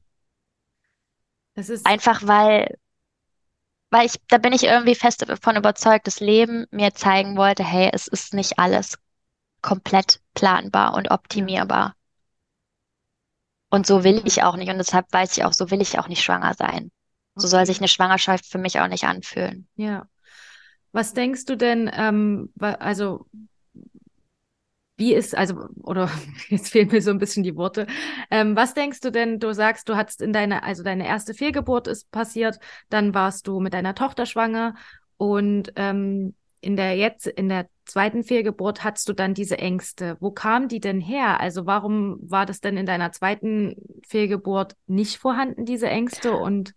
[1.55, 2.77] Das ist einfach weil
[3.93, 7.91] weil ich, da bin ich irgendwie fest davon überzeugt, das Leben mir zeigen wollte, hey,
[7.93, 8.97] es ist nicht alles
[9.61, 11.93] komplett planbar und optimierbar.
[13.69, 14.69] Und so will ich auch nicht.
[14.69, 16.91] Und deshalb weiß ich auch, so will ich auch nicht schwanger sein.
[17.35, 19.67] So soll sich eine Schwangerschaft für mich auch nicht anfühlen.
[19.75, 20.07] Ja.
[20.91, 23.27] Was denkst du denn, ähm, also
[24.97, 26.09] wie ist, also, oder
[26.49, 27.87] jetzt fehlen mir so ein bisschen die Worte.
[28.29, 31.87] Ähm, was denkst du denn, du sagst, du hattest in deiner, also deine erste Fehlgeburt
[31.87, 34.75] ist passiert, dann warst du mit deiner Tochter schwanger
[35.17, 40.15] und ähm, in der jetzt, in der zweiten Fehlgeburt hattest du dann diese Ängste.
[40.21, 41.41] Wo kamen die denn her?
[41.41, 43.75] Also warum war das denn in deiner zweiten
[44.07, 46.73] Fehlgeburt nicht vorhanden, diese Ängste und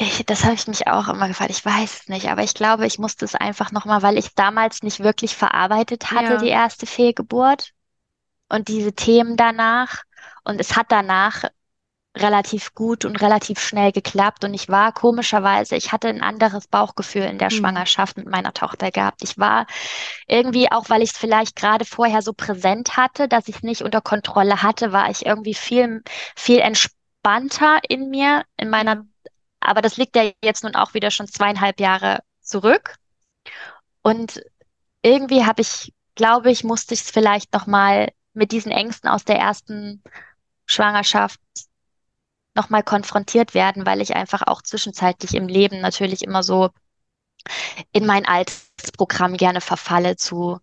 [0.00, 1.50] ich, das habe ich mich auch immer gefragt.
[1.50, 4.82] Ich weiß es nicht, aber ich glaube, ich musste es einfach nochmal, weil ich damals
[4.82, 6.36] nicht wirklich verarbeitet hatte, ja.
[6.38, 7.72] die erste Fehlgeburt
[8.48, 10.02] und diese Themen danach.
[10.42, 11.44] Und es hat danach
[12.16, 14.42] relativ gut und relativ schnell geklappt.
[14.42, 17.56] Und ich war komischerweise, ich hatte ein anderes Bauchgefühl in der mhm.
[17.56, 19.22] Schwangerschaft mit meiner Tochter gehabt.
[19.22, 19.66] Ich war
[20.26, 23.82] irgendwie, auch weil ich es vielleicht gerade vorher so präsent hatte, dass ich es nicht
[23.82, 26.02] unter Kontrolle hatte, war ich irgendwie viel,
[26.34, 29.04] viel entspannter in mir, in meiner
[29.60, 32.96] aber das liegt ja jetzt nun auch wieder schon zweieinhalb Jahre zurück.
[34.02, 34.42] Und
[35.02, 39.36] irgendwie habe ich, glaube ich, musste ich es vielleicht nochmal mit diesen Ängsten aus der
[39.36, 40.02] ersten
[40.66, 41.40] Schwangerschaft
[42.54, 46.70] nochmal konfrontiert werden, weil ich einfach auch zwischenzeitlich im Leben natürlich immer so
[47.92, 50.60] in mein altes Programm gerne verfalle zu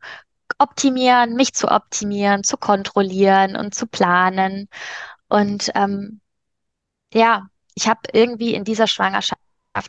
[0.60, 4.70] optimieren, mich zu optimieren, zu kontrollieren und zu planen.
[5.28, 6.22] Und ähm,
[7.14, 9.40] ja, ich habe irgendwie in dieser Schwangerschaft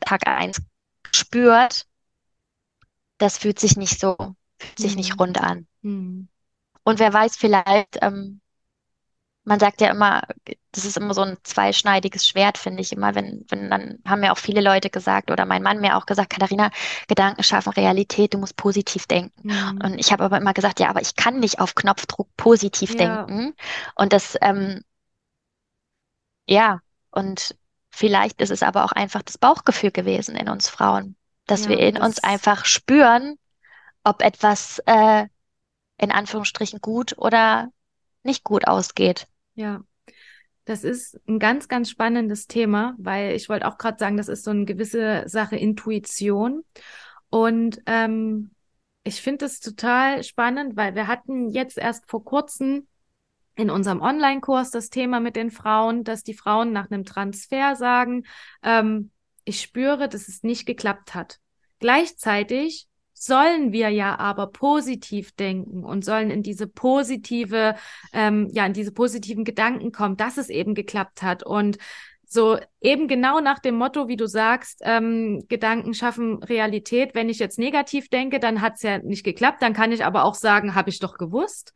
[0.05, 0.61] Tag eins
[1.03, 1.87] gespürt,
[3.17, 4.15] das fühlt sich nicht so,
[4.59, 5.21] fühlt sich nicht mhm.
[5.21, 5.67] rund an.
[5.81, 6.29] Mhm.
[6.83, 8.43] Und wer weiß, vielleicht ähm,
[9.45, 10.23] man sagt ja immer,
[10.73, 14.33] das ist immer so ein zweischneidiges Schwert, finde ich immer, wenn, wenn dann haben mir
[14.33, 16.71] auch viele Leute gesagt oder mein Mann mir auch gesagt, Katharina,
[17.09, 19.49] Gedanken schaffen Realität, du musst positiv denken.
[19.49, 19.81] Mhm.
[19.83, 23.25] Und ich habe aber immer gesagt, ja, aber ich kann nicht auf Knopfdruck positiv ja.
[23.25, 23.55] denken.
[23.95, 24.83] Und das, ähm,
[26.47, 27.57] ja, und
[27.91, 31.79] vielleicht ist es aber auch einfach das Bauchgefühl gewesen in uns Frauen, dass ja, wir
[31.79, 33.37] in uns einfach spüren,
[34.05, 35.27] ob etwas äh,
[35.99, 37.69] in Anführungsstrichen gut oder
[38.23, 39.27] nicht gut ausgeht.
[39.55, 39.83] Ja.
[40.65, 44.45] Das ist ein ganz, ganz spannendes Thema, weil ich wollte auch gerade sagen, das ist
[44.45, 46.63] so eine gewisse Sache Intuition.
[47.31, 48.51] Und ähm,
[49.03, 52.87] ich finde es total spannend, weil wir hatten jetzt erst vor kurzem
[53.59, 58.23] in unserem Online-Kurs das Thema mit den Frauen, dass die Frauen nach einem Transfer sagen,
[58.63, 59.11] ähm,
[59.45, 61.41] ich spüre, dass es nicht geklappt hat.
[61.81, 67.75] Gleichzeitig sollen wir ja aber positiv denken und sollen in diese positive,
[68.13, 71.43] ähm, ja, in diese positiven Gedanken kommen, dass es eben geklappt hat.
[71.43, 71.79] Und
[72.29, 77.15] so eben genau nach dem Motto, wie du sagst, ähm, Gedanken schaffen Realität.
[77.15, 79.63] Wenn ich jetzt negativ denke, dann hat es ja nicht geklappt.
[79.63, 81.73] Dann kann ich aber auch sagen, habe ich doch gewusst.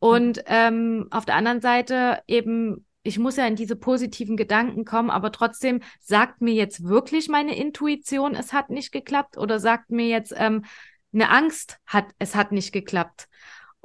[0.00, 5.10] Und ähm, auf der anderen Seite eben ich muss ja in diese positiven Gedanken kommen,
[5.10, 10.08] aber trotzdem sagt mir jetzt wirklich meine Intuition, es hat nicht geklappt oder sagt mir
[10.08, 10.64] jetzt ähm,
[11.12, 13.28] eine Angst hat, es hat nicht geklappt.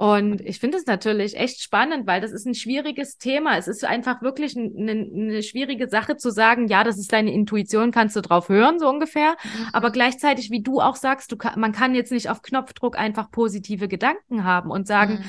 [0.00, 3.58] Und ich finde es natürlich echt spannend, weil das ist ein schwieriges Thema.
[3.58, 7.90] Es ist einfach wirklich eine, eine schwierige Sache zu sagen, ja, das ist deine Intuition,
[7.90, 9.32] kannst du drauf hören, so ungefähr.
[9.32, 9.66] Mhm.
[9.74, 13.30] Aber gleichzeitig, wie du auch sagst, du kann, man kann jetzt nicht auf Knopfdruck einfach
[13.30, 15.24] positive Gedanken haben und sagen, mhm.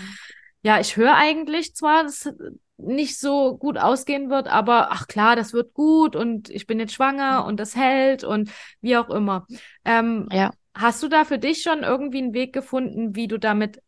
[0.62, 2.34] ja, ich höre eigentlich zwar, das
[2.78, 6.94] nicht so gut ausgehen wird, aber ach klar, das wird gut und ich bin jetzt
[6.94, 7.48] schwanger mhm.
[7.48, 9.48] und das hält und wie auch immer.
[9.84, 10.52] Ähm, ja.
[10.74, 13.82] Hast du da für dich schon irgendwie einen Weg gefunden, wie du damit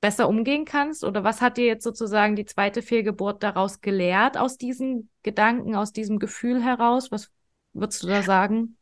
[0.00, 1.04] besser umgehen kannst?
[1.04, 5.92] Oder was hat dir jetzt sozusagen die zweite Fehlgeburt daraus gelehrt, aus diesen Gedanken, aus
[5.92, 7.10] diesem Gefühl heraus?
[7.10, 7.30] Was
[7.72, 8.76] würdest du da sagen?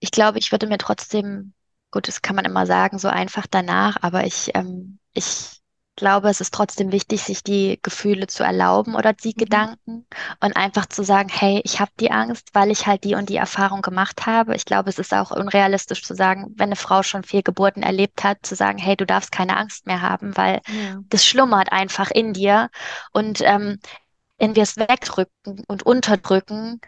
[0.00, 1.52] Ich glaube, ich würde mir trotzdem,
[1.90, 5.55] gut, das kann man immer sagen, so einfach danach, aber ich, ähm, ich
[5.96, 9.38] glaube, es ist trotzdem wichtig, sich die Gefühle zu erlauben oder die mhm.
[9.38, 10.06] Gedanken
[10.40, 13.36] und einfach zu sagen, hey, ich habe die Angst, weil ich halt die und die
[13.36, 14.54] Erfahrung gemacht habe.
[14.54, 18.22] Ich glaube, es ist auch unrealistisch zu sagen, wenn eine Frau schon vier Geburten erlebt
[18.24, 20.98] hat, zu sagen, hey, du darfst keine Angst mehr haben, weil ja.
[21.08, 22.70] das schlummert einfach in dir.
[23.12, 23.78] Und ähm,
[24.38, 26.80] wenn wir es wegdrücken und unterdrücken,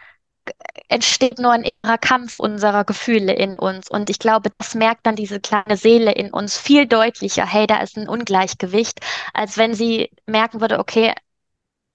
[0.89, 3.91] entsteht nur ein innerer Kampf unserer Gefühle in uns.
[3.91, 7.47] Und ich glaube, das merkt dann diese kleine Seele in uns viel deutlicher.
[7.47, 9.01] Hey, da ist ein Ungleichgewicht,
[9.35, 11.15] als wenn sie merken würde, okay,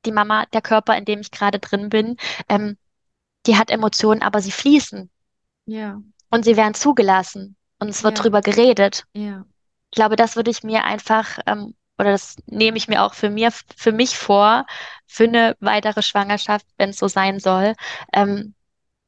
[0.06, 2.18] die Mama, der Körper, in dem ich gerade drin bin,
[2.50, 2.78] ähm,
[3.46, 5.10] die hat Emotionen, aber sie fließen.
[5.66, 6.02] Ja.
[6.30, 7.56] Und sie werden zugelassen.
[7.80, 8.24] Und es wird ja.
[8.24, 9.06] drüber geredet.
[9.14, 9.46] Ja.
[9.92, 13.30] Ich glaube, das würde ich mir einfach, ähm, oder das nehme ich mir auch für
[13.30, 14.66] mir, für mich vor,
[15.06, 17.76] für eine weitere Schwangerschaft, wenn es so sein soll,
[18.14, 18.56] ähm,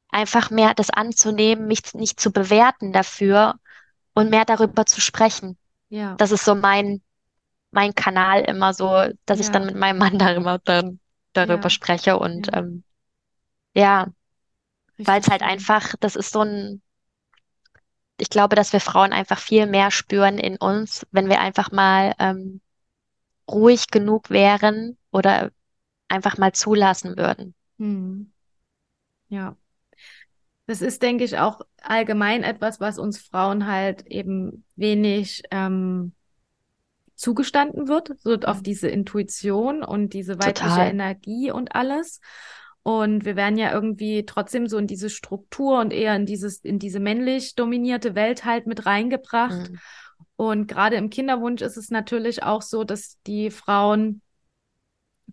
[0.09, 3.55] einfach mehr das anzunehmen, mich nicht zu bewerten dafür
[4.13, 5.57] und mehr darüber zu sprechen.
[5.89, 6.15] Ja.
[6.15, 7.01] Das ist so mein,
[7.71, 8.87] mein Kanal immer so,
[9.25, 9.45] dass ja.
[9.45, 10.99] ich dann mit meinem Mann darüber, dann,
[11.33, 11.69] darüber ja.
[11.69, 12.83] spreche und ja, ähm,
[13.73, 14.07] ja
[14.97, 16.81] weil es halt einfach, das ist so ein,
[18.17, 22.13] ich glaube, dass wir Frauen einfach viel mehr spüren in uns, wenn wir einfach mal
[22.19, 22.61] ähm,
[23.49, 25.51] ruhig genug wären oder
[26.07, 27.53] einfach mal zulassen würden.
[27.77, 28.31] Hm.
[29.29, 29.55] Ja.
[30.67, 36.13] Das ist, denke ich, auch allgemein etwas, was uns Frauen halt eben wenig ähm,
[37.15, 38.63] zugestanden wird, so auf mhm.
[38.63, 40.89] diese Intuition und diese weibliche Total.
[40.89, 42.19] Energie und alles.
[42.81, 46.77] Und wir werden ja irgendwie trotzdem so in diese Struktur und eher in dieses, in
[46.77, 49.71] diese männlich dominierte Welt halt mit reingebracht.
[49.71, 49.79] Mhm.
[50.37, 54.21] Und gerade im Kinderwunsch ist es natürlich auch so, dass die Frauen,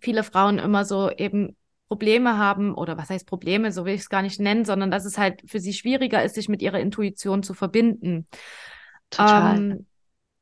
[0.01, 1.55] viele Frauen immer so eben
[1.87, 5.05] Probleme haben, oder was heißt Probleme, so will ich es gar nicht nennen, sondern dass
[5.05, 8.27] es halt für sie schwieriger ist, sich mit ihrer Intuition zu verbinden.
[9.09, 9.57] Total.
[9.57, 9.85] Ähm,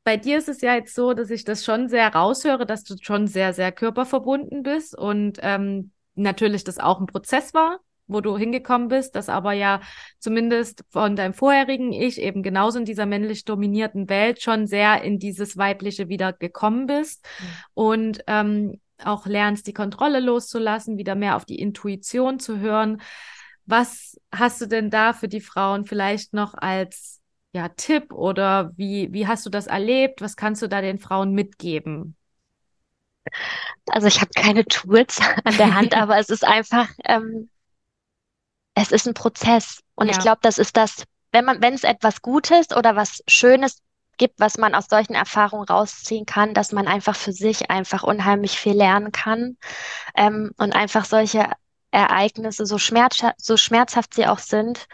[0.04, 2.96] bei dir ist es ja jetzt so, dass ich das schon sehr raushöre, dass du
[3.00, 7.80] schon sehr, sehr körperverbunden bist und ähm, natürlich das auch ein Prozess war,
[8.12, 9.80] wo du hingekommen bist, das aber ja
[10.18, 15.18] zumindest von deinem vorherigen Ich eben genauso in dieser männlich dominierten Welt schon sehr in
[15.18, 17.46] dieses Weibliche wieder gekommen bist mhm.
[17.74, 23.00] und ähm, auch lernst, die Kontrolle loszulassen, wieder mehr auf die Intuition zu hören.
[23.66, 27.20] Was hast du denn da für die Frauen vielleicht noch als
[27.52, 30.20] ja, Tipp oder wie, wie hast du das erlebt?
[30.20, 32.16] Was kannst du da den Frauen mitgeben?
[33.86, 37.50] Also ich habe keine Tools an der Hand, aber es ist einfach, ähm,
[38.74, 39.80] es ist ein Prozess.
[39.94, 40.12] Und ja.
[40.12, 43.78] ich glaube, das ist das, wenn man, wenn es etwas Gutes oder was Schönes
[44.18, 48.58] gibt, was man aus solchen Erfahrungen rausziehen kann, dass man einfach für sich einfach unheimlich
[48.58, 49.56] viel lernen kann
[50.14, 51.50] ähm, und einfach solche
[51.90, 54.86] Ereignisse, so, schmerz so schmerzhaft sie auch sind,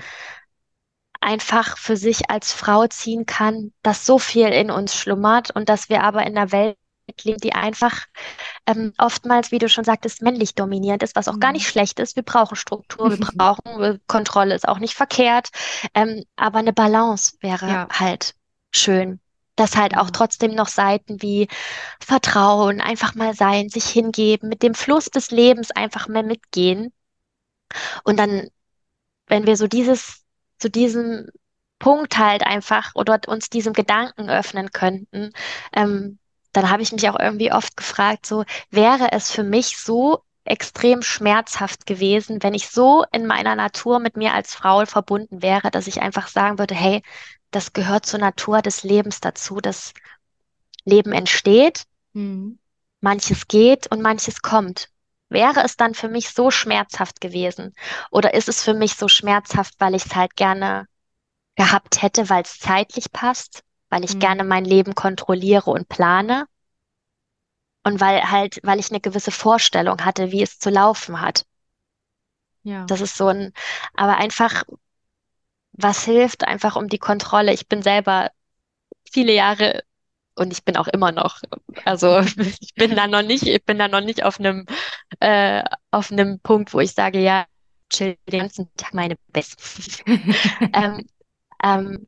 [1.21, 5.89] einfach für sich als Frau ziehen kann, dass so viel in uns schlummert und dass
[5.89, 6.77] wir aber in einer Welt
[7.25, 8.07] leben, die einfach
[8.67, 11.41] ähm, oftmals, wie du schon sagtest, männlich dominierend ist, was auch mhm.
[11.41, 12.17] gar nicht schlecht ist.
[12.17, 15.49] Wir brauchen Struktur, wir brauchen äh, Kontrolle, ist auch nicht verkehrt.
[15.95, 17.89] Ähm, aber eine Balance wäre ja.
[17.91, 18.35] halt
[18.73, 19.21] schön.
[19.57, 21.49] Dass halt auch trotzdem noch Seiten wie
[22.01, 26.93] Vertrauen, einfach mal sein, sich hingeben, mit dem Fluss des Lebens einfach mal mitgehen.
[28.05, 28.49] Und dann,
[29.27, 30.23] wenn wir so dieses,
[30.59, 31.29] zu diesem
[31.79, 35.33] Punkt halt einfach oder uns diesem Gedanken öffnen könnten,
[35.73, 36.19] ähm,
[36.59, 41.03] dann habe ich mich auch irgendwie oft gefragt, so wäre es für mich so extrem
[41.03, 45.87] schmerzhaft gewesen, wenn ich so in meiner Natur mit mir als Frau verbunden wäre, dass
[45.87, 47.03] ich einfach sagen würde, hey,
[47.51, 49.61] das gehört zur Natur des Lebens dazu.
[49.61, 49.93] Das
[50.85, 52.59] Leben entsteht, mhm.
[53.01, 54.89] manches geht und manches kommt.
[55.29, 57.75] Wäre es dann für mich so schmerzhaft gewesen?
[58.11, 60.87] Oder ist es für mich so schmerzhaft, weil ich es halt gerne
[61.57, 64.19] gehabt hätte, weil es zeitlich passt, weil ich mhm.
[64.21, 66.47] gerne mein Leben kontrolliere und plane?
[67.85, 71.47] Und weil halt, weil ich eine gewisse Vorstellung hatte, wie es zu laufen hat.
[72.63, 72.85] Ja.
[72.85, 73.53] Das ist so ein,
[73.95, 74.65] aber einfach,
[75.73, 77.53] was hilft einfach um die Kontrolle.
[77.53, 78.31] Ich bin selber
[79.11, 79.83] viele Jahre
[80.35, 81.41] und ich bin auch immer noch.
[81.85, 82.19] Also
[82.61, 84.67] ich bin da noch nicht, ich bin da noch nicht auf einem
[85.21, 87.47] äh, auf einem Punkt, wo ich sage, ja,
[87.91, 90.03] chill den ganzen Tag meine Best.
[90.07, 91.07] ähm,
[91.63, 92.07] ähm,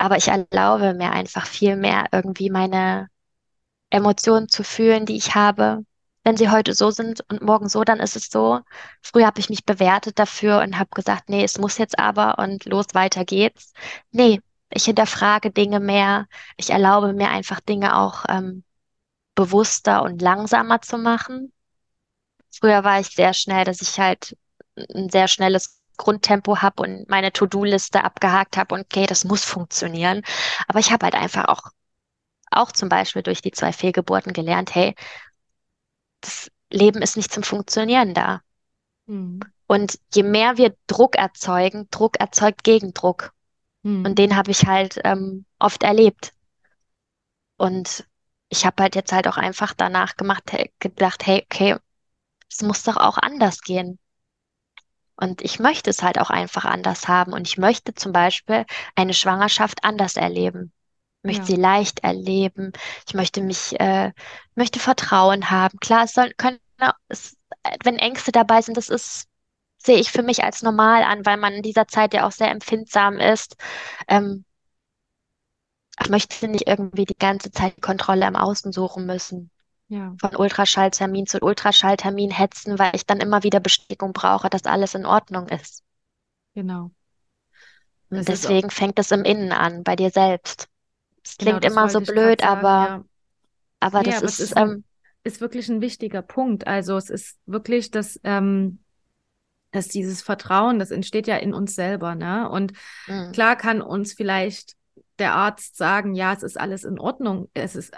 [0.00, 3.08] aber ich erlaube mir einfach viel mehr irgendwie meine
[3.90, 5.84] Emotionen zu fühlen, die ich habe,
[6.24, 8.60] wenn sie heute so sind und morgen so, dann ist es so.
[9.02, 12.64] Früher habe ich mich bewertet dafür und habe gesagt, nee, es muss jetzt aber und
[12.66, 13.72] los, weiter geht's.
[14.12, 16.26] Nee, ich hinterfrage Dinge mehr.
[16.56, 18.64] Ich erlaube mir einfach Dinge auch ähm,
[19.34, 21.52] bewusster und langsamer zu machen.
[22.52, 24.36] Früher war ich sehr schnell, dass ich halt
[24.76, 30.22] ein sehr schnelles Grundtempo habe und meine To-Do-Liste abgehakt habe und okay, das muss funktionieren.
[30.66, 31.62] Aber ich habe halt einfach auch,
[32.50, 34.94] auch zum Beispiel durch die zwei Fehlgeburten gelernt, hey,
[36.22, 38.40] das Leben ist nicht zum Funktionieren da.
[39.06, 39.40] Mhm.
[39.66, 43.32] Und je mehr wir Druck erzeugen, Druck erzeugt Gegendruck.
[43.82, 44.06] Mhm.
[44.06, 46.32] Und den habe ich halt ähm, oft erlebt.
[47.58, 48.06] Und
[48.48, 51.76] ich habe halt jetzt halt auch einfach danach gemacht, gedacht, hey, okay,
[52.50, 53.98] es muss doch auch anders gehen.
[55.20, 57.32] Und ich möchte es halt auch einfach anders haben.
[57.32, 58.64] Und ich möchte zum Beispiel
[58.96, 60.72] eine Schwangerschaft anders erleben
[61.22, 61.46] möchte ja.
[61.46, 62.72] sie leicht erleben.
[63.06, 64.12] Ich möchte mich, äh,
[64.54, 65.78] möchte Vertrauen haben.
[65.80, 66.58] Klar, es soll, können,
[67.08, 67.36] es,
[67.84, 69.26] wenn Ängste dabei sind, das ist,
[69.78, 72.50] sehe ich für mich als normal an, weil man in dieser Zeit ja auch sehr
[72.50, 73.56] empfindsam ist.
[74.08, 74.44] Ähm,
[76.02, 79.50] ich möchte nicht irgendwie die ganze Zeit Kontrolle im Außen suchen müssen.
[79.90, 80.14] Ja.
[80.20, 85.04] Von Ultraschalltermin zu Ultraschalltermin hetzen, weil ich dann immer wieder Bestätigung brauche, dass alles in
[85.04, 85.82] Ordnung ist.
[86.54, 86.92] Genau.
[88.08, 90.68] Und deswegen fängt es im Innen an, bei dir selbst.
[91.24, 93.04] Es genau, klingt immer so blöd, sagen, aber, ja.
[93.80, 94.84] aber das aber ist, ist, ähm,
[95.24, 96.68] ist, wirklich ein wichtiger Punkt.
[96.68, 98.78] Also es ist wirklich, dass, ähm,
[99.72, 102.48] dass dieses Vertrauen, das entsteht ja in uns selber, ne?
[102.48, 102.74] Und
[103.08, 103.32] mhm.
[103.32, 104.76] klar kann uns vielleicht
[105.18, 107.92] der Arzt sagen, ja, es ist alles in Ordnung, es ist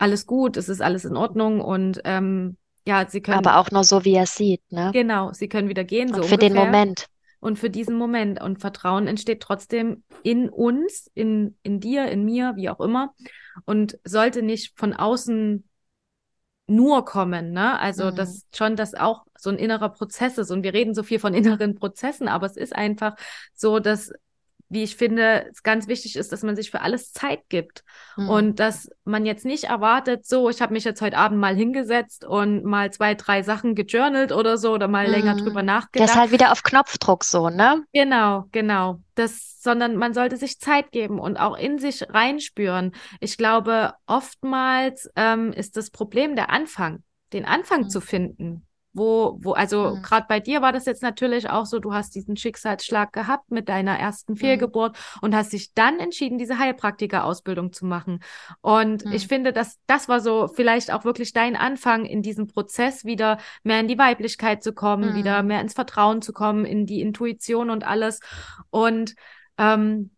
[0.00, 3.38] alles gut, es ist alles in Ordnung und ähm, ja, sie können.
[3.38, 4.90] Aber auch nur so, wie er es sieht, ne?
[4.92, 6.08] Genau, sie können wieder gehen.
[6.08, 6.48] Und so für ungefähr.
[6.48, 7.06] den Moment
[7.40, 8.40] und für diesen Moment.
[8.40, 13.14] Und Vertrauen entsteht trotzdem in uns, in, in dir, in mir, wie auch immer.
[13.64, 15.66] Und sollte nicht von außen
[16.66, 17.80] nur kommen, ne?
[17.80, 18.14] Also mhm.
[18.14, 20.50] das schon, dass auch so ein innerer Prozess ist.
[20.50, 23.16] Und wir reden so viel von inneren Prozessen, aber es ist einfach
[23.54, 24.12] so, dass
[24.70, 27.82] wie ich finde, es ganz wichtig ist, dass man sich für alles Zeit gibt
[28.16, 28.28] mhm.
[28.28, 32.24] und dass man jetzt nicht erwartet, so, ich habe mich jetzt heute Abend mal hingesetzt
[32.24, 35.12] und mal zwei, drei Sachen gejournalt oder so oder mal mhm.
[35.12, 36.08] länger drüber nachgedacht.
[36.08, 37.82] Das ist halt wieder auf Knopfdruck so, ne?
[37.92, 39.00] Genau, genau.
[39.16, 42.92] Das, sondern man sollte sich Zeit geben und auch in sich reinspüren.
[43.18, 47.02] Ich glaube, oftmals ähm, ist das Problem der Anfang,
[47.32, 47.88] den Anfang mhm.
[47.90, 48.66] zu finden.
[48.92, 50.02] Wo, wo, also mhm.
[50.02, 53.68] gerade bei dir war das jetzt natürlich auch so, du hast diesen Schicksalsschlag gehabt mit
[53.68, 54.36] deiner ersten mhm.
[54.36, 55.18] Fehlgeburt mhm.
[55.22, 58.20] und hast dich dann entschieden, diese Heilpraktiker-Ausbildung zu machen.
[58.60, 59.12] Und mhm.
[59.12, 63.38] ich finde, dass das war so vielleicht auch wirklich dein Anfang in diesem Prozess, wieder
[63.62, 65.48] mehr in die Weiblichkeit zu kommen, wieder mhm.
[65.48, 68.20] mehr ins Vertrauen zu kommen, in die Intuition und alles.
[68.70, 69.14] Und
[69.56, 70.10] ähm,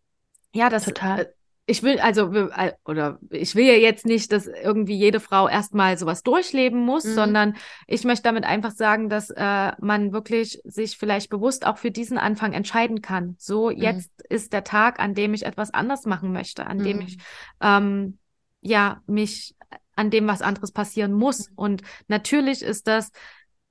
[0.53, 1.33] ja, das Total.
[1.65, 5.47] Äh, ich will also äh, oder ich will ja jetzt nicht, dass irgendwie jede Frau
[5.47, 7.13] erstmal sowas durchleben muss, mhm.
[7.13, 7.55] sondern
[7.87, 12.17] ich möchte damit einfach sagen, dass äh, man wirklich sich vielleicht bewusst auch für diesen
[12.17, 13.35] Anfang entscheiden kann.
[13.39, 13.77] So mhm.
[13.77, 16.83] jetzt ist der Tag, an dem ich etwas anders machen möchte, an mhm.
[16.83, 17.17] dem ich
[17.61, 18.17] ähm,
[18.61, 19.55] ja mich
[19.95, 21.49] an dem was anderes passieren muss.
[21.49, 21.55] Mhm.
[21.55, 23.11] Und natürlich ist das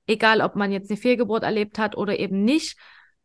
[0.06, 2.76] egal, ob man jetzt eine Fehlgeburt erlebt hat oder eben nicht.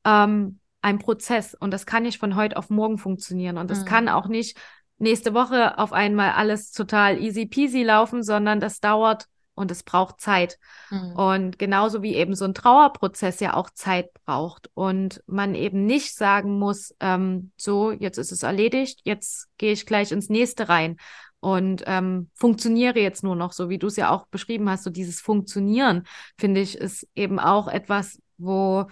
[0.05, 3.85] Ähm, ein Prozess und das kann nicht von heute auf morgen funktionieren und das mhm.
[3.85, 4.57] kann auch nicht
[4.99, 10.21] nächste Woche auf einmal alles total easy peasy laufen, sondern das dauert und es braucht
[10.21, 10.57] Zeit.
[10.89, 11.11] Mhm.
[11.13, 16.15] Und genauso wie eben so ein Trauerprozess ja auch Zeit braucht und man eben nicht
[16.15, 20.95] sagen muss, ähm, so, jetzt ist es erledigt, jetzt gehe ich gleich ins nächste rein
[21.41, 24.89] und ähm, funktioniere jetzt nur noch, so wie du es ja auch beschrieben hast, so
[24.89, 28.87] dieses Funktionieren, finde ich, ist eben auch etwas, wo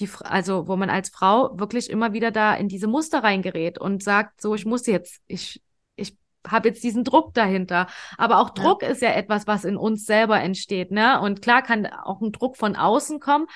[0.00, 4.02] die, also wo man als Frau wirklich immer wieder da in diese Muster reingerät und
[4.02, 5.62] sagt, so, ich muss jetzt, ich,
[5.96, 7.86] ich habe jetzt diesen Druck dahinter.
[8.16, 8.88] Aber auch Druck ja.
[8.88, 11.20] ist ja etwas, was in uns selber entsteht, ne?
[11.20, 13.46] Und klar kann auch ein Druck von außen kommen.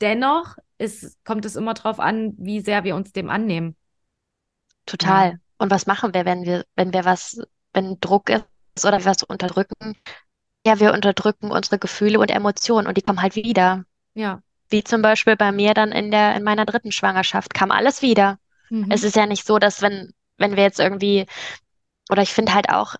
[0.00, 3.76] Dennoch ist, kommt es immer darauf an, wie sehr wir uns dem annehmen.
[4.86, 5.32] Total.
[5.32, 5.36] Ja.
[5.58, 7.40] Und was machen wir, wenn wir, wenn wir was,
[7.74, 8.44] wenn Druck ist
[8.84, 9.94] oder wir was unterdrücken?
[10.66, 13.84] Ja, wir unterdrücken unsere Gefühle und Emotionen und die kommen halt wieder.
[14.14, 14.42] Ja.
[14.70, 18.38] Wie zum Beispiel bei mir dann in der, in meiner dritten Schwangerschaft kam alles wieder.
[18.70, 18.90] Mhm.
[18.90, 21.26] Es ist ja nicht so, dass wenn, wenn wir jetzt irgendwie,
[22.10, 22.94] oder ich finde halt auch,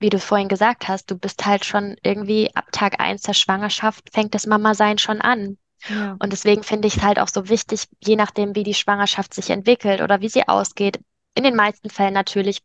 [0.00, 4.10] wie du vorhin gesagt hast, du bist halt schon irgendwie ab Tag eins der Schwangerschaft
[4.12, 5.56] fängt das Mama-Sein schon an.
[5.88, 6.16] Ja.
[6.18, 9.50] Und deswegen finde ich es halt auch so wichtig, je nachdem, wie die Schwangerschaft sich
[9.50, 11.00] entwickelt oder wie sie ausgeht,
[11.34, 12.62] in den meisten Fällen natürlich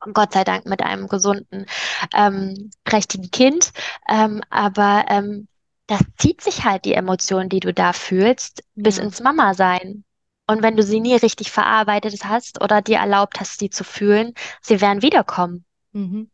[0.00, 1.66] Gott sei Dank mit einem gesunden,
[2.14, 3.72] ähm, prächtigen Kind.
[4.08, 5.48] Ähm, aber ähm,
[5.86, 10.04] das zieht sich halt die Emotionen, die du da fühlst, bis ins Mama-Sein.
[10.46, 14.34] Und wenn du sie nie richtig verarbeitet hast oder dir erlaubt hast, sie zu fühlen,
[14.60, 15.64] sie werden wiederkommen.
[15.92, 16.30] Mhm.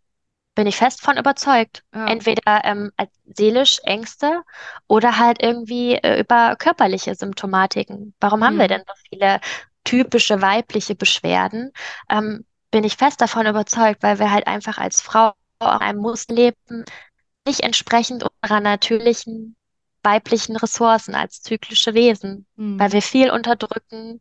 [0.54, 1.84] Bin ich fest von überzeugt.
[1.94, 2.06] Ja.
[2.06, 4.42] Entweder ähm, als seelisch Ängste
[4.86, 8.14] oder halt irgendwie äh, über körperliche Symptomatiken.
[8.18, 8.60] Warum haben mhm.
[8.60, 9.40] wir denn so viele
[9.84, 11.72] typische weibliche Beschwerden?
[12.10, 16.34] Ähm, bin ich fest davon überzeugt, weil wir halt einfach als Frau auch einem Muster
[16.34, 16.84] leben,
[17.48, 19.56] nicht entsprechend unserer natürlichen
[20.02, 22.78] weiblichen Ressourcen als zyklische Wesen, mhm.
[22.78, 24.20] weil wir viel unterdrücken,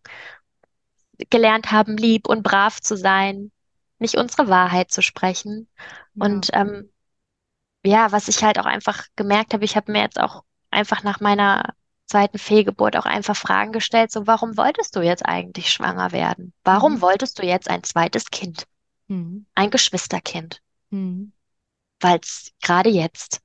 [1.30, 3.52] gelernt haben, lieb und brav zu sein,
[4.00, 5.68] nicht unsere Wahrheit zu sprechen.
[6.16, 6.26] Ja.
[6.26, 6.92] Und ähm,
[7.84, 11.20] ja, was ich halt auch einfach gemerkt habe, ich habe mir jetzt auch einfach nach
[11.20, 11.74] meiner
[12.06, 16.54] zweiten Fehlgeburt auch einfach Fragen gestellt, so warum wolltest du jetzt eigentlich schwanger werden?
[16.64, 17.02] Warum mhm.
[17.02, 18.66] wolltest du jetzt ein zweites Kind?
[19.08, 19.46] Mhm.
[19.54, 20.62] Ein Geschwisterkind?
[20.90, 21.34] Mhm
[22.00, 23.40] weil es gerade jetzt,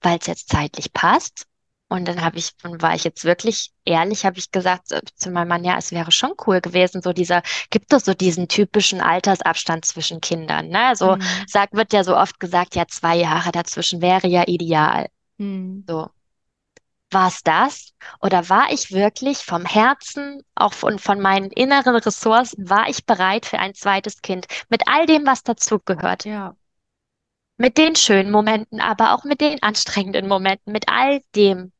[0.00, 1.46] weil es jetzt zeitlich passt.
[1.88, 5.48] Und dann habe ich, dann war ich jetzt wirklich ehrlich, habe ich gesagt zu meinem
[5.48, 9.84] Mann, ja, es wäre schon cool gewesen, so dieser, gibt es so diesen typischen Altersabstand
[9.84, 10.96] zwischen Kindern, ne?
[10.96, 11.22] So mhm.
[11.46, 15.06] sagt, wird ja so oft gesagt, ja, zwei Jahre dazwischen wäre ja ideal.
[15.38, 15.84] Mhm.
[15.86, 16.10] So.
[17.12, 17.92] War es das?
[18.20, 23.46] Oder war ich wirklich vom Herzen, auch von, von meinen inneren Ressourcen, war ich bereit
[23.46, 24.46] für ein zweites Kind?
[24.68, 26.24] Mit all dem, was dazugehört.
[26.24, 26.56] Ja.
[27.58, 31.72] Mit den schönen Momenten, aber auch mit den anstrengenden Momenten, mit all dem.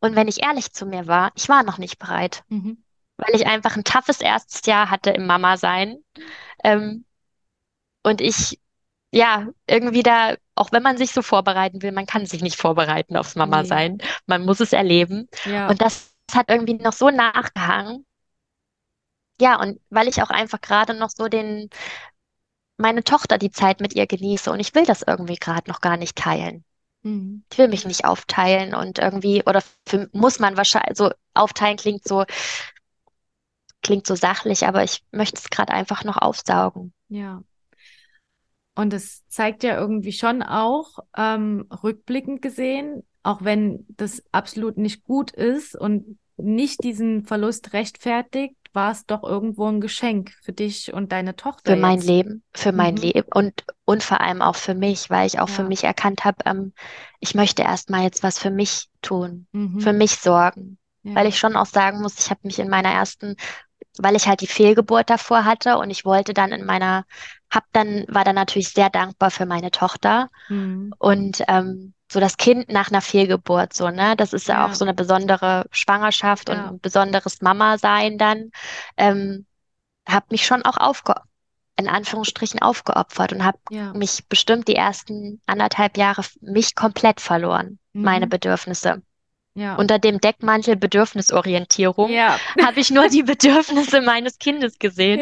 [0.00, 2.82] Und wenn ich ehrlich zu mir war, ich war noch nicht bereit, mhm.
[3.16, 5.98] weil ich einfach ein toughes erstes Jahr hatte im Mama-Sein.
[6.64, 7.04] Ähm,
[8.02, 8.60] und ich,
[9.12, 13.16] ja, irgendwie da, auch wenn man sich so vorbereiten will, man kann sich nicht vorbereiten
[13.16, 13.98] aufs Mama-Sein.
[14.00, 14.06] Nee.
[14.26, 15.28] Man muss es erleben.
[15.44, 15.68] Ja.
[15.68, 18.06] Und das hat irgendwie noch so nachgehangen.
[19.40, 21.68] Ja, und weil ich auch einfach gerade noch so den,
[22.82, 25.96] meine Tochter die Zeit mit ihr genieße und ich will das irgendwie gerade noch gar
[25.96, 26.64] nicht teilen.
[27.02, 27.44] Mhm.
[27.50, 32.06] Ich will mich nicht aufteilen und irgendwie, oder für, muss man wahrscheinlich, so aufteilen klingt
[32.06, 32.24] so,
[33.82, 36.92] klingt so sachlich, aber ich möchte es gerade einfach noch aufsaugen.
[37.08, 37.42] Ja.
[38.74, 45.04] Und es zeigt ja irgendwie schon auch, ähm, rückblickend gesehen, auch wenn das absolut nicht
[45.04, 50.92] gut ist und nicht diesen Verlust rechtfertigt, war es doch irgendwo ein Geschenk für dich
[50.92, 51.74] und deine Tochter.
[51.74, 53.00] Für mein Leben, für mein mhm.
[53.00, 55.54] Leben und, und vor allem auch für mich, weil ich auch ja.
[55.54, 56.72] für mich erkannt habe, ähm,
[57.20, 59.80] ich möchte erstmal jetzt was für mich tun, mhm.
[59.80, 60.78] für mich sorgen.
[61.02, 61.16] Ja.
[61.16, 63.36] Weil ich schon auch sagen muss, ich habe mich in meiner ersten,
[63.98, 67.04] weil ich halt die Fehlgeburt davor hatte und ich wollte dann in meiner,
[67.50, 70.30] hab dann, war dann natürlich sehr dankbar für meine Tochter.
[70.48, 70.94] Mhm.
[70.98, 74.14] Und ähm, so das Kind nach einer Fehlgeburt, so, ne?
[74.16, 74.66] Das ist ja, ja.
[74.66, 76.54] auch so eine besondere Schwangerschaft ja.
[76.54, 78.50] und ein besonderes Mama-Sein dann.
[78.96, 79.46] Ähm,
[80.06, 81.14] habe mich schon auch aufge
[81.76, 83.92] in Anführungsstrichen aufgeopfert und habe ja.
[83.94, 88.02] mich bestimmt die ersten anderthalb Jahre mich komplett verloren, mhm.
[88.02, 89.02] meine Bedürfnisse.
[89.54, 89.76] Ja.
[89.76, 92.38] Unter dem Deckmantel Bedürfnisorientierung ja.
[92.64, 95.20] habe ich nur die Bedürfnisse meines Kindes gesehen,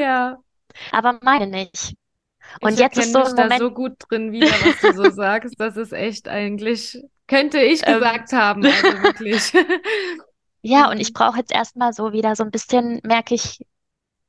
[0.93, 1.95] aber meine nicht.
[2.61, 5.11] Und ich jetzt ist so ein Moment da so gut drin wieder, was du so
[5.15, 5.55] sagst.
[5.59, 6.99] Das ist echt eigentlich
[7.31, 7.95] könnte ich ähm.
[7.95, 8.39] gesagt ähm.
[8.39, 9.53] haben, also wirklich.
[10.63, 13.65] ja, und ich brauche jetzt erstmal so wieder so ein bisschen, merke ich,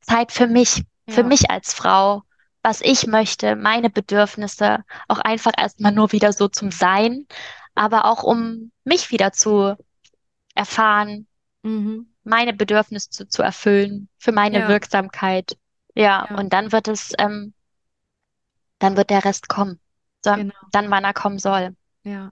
[0.01, 1.13] Zeit für mich, ja.
[1.15, 2.23] für mich als Frau,
[2.63, 7.27] was ich möchte, meine Bedürfnisse, auch einfach erstmal nur wieder so zum Sein,
[7.75, 9.75] aber auch um mich wieder zu
[10.53, 11.27] erfahren,
[11.63, 12.07] mhm.
[12.23, 14.67] meine Bedürfnisse zu, zu, erfüllen, für meine ja.
[14.67, 15.57] Wirksamkeit.
[15.95, 17.53] Ja, ja, und dann wird es, ähm,
[18.81, 19.79] dann wird der Rest kommen.
[20.23, 20.53] So, genau.
[20.71, 21.75] Dann, wann er kommen soll.
[22.03, 22.31] Ja.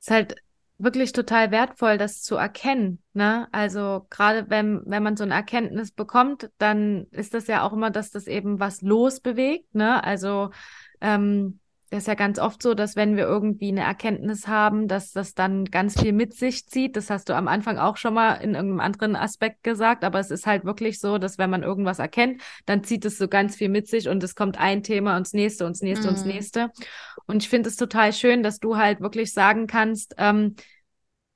[0.00, 0.36] Ist halt
[0.78, 3.02] wirklich total wertvoll, das zu erkennen.
[3.12, 3.48] Ne?
[3.52, 7.90] Also gerade wenn, wenn man so eine Erkenntnis bekommt, dann ist das ja auch immer,
[7.90, 9.74] dass das eben was losbewegt.
[9.74, 10.02] Ne?
[10.02, 10.50] Also
[11.00, 11.60] ähm,
[11.90, 15.34] das ist ja ganz oft so, dass wenn wir irgendwie eine Erkenntnis haben, dass das
[15.34, 16.96] dann ganz viel mit sich zieht.
[16.96, 20.32] Das hast du am Anfang auch schon mal in irgendeinem anderen Aspekt gesagt, aber es
[20.32, 23.68] ist halt wirklich so, dass wenn man irgendwas erkennt, dann zieht es so ganz viel
[23.68, 26.08] mit sich und es kommt ein Thema und das nächste und das nächste mhm.
[26.08, 26.70] und das nächste.
[27.26, 30.56] Und ich finde es total schön, dass du halt wirklich sagen kannst, ähm,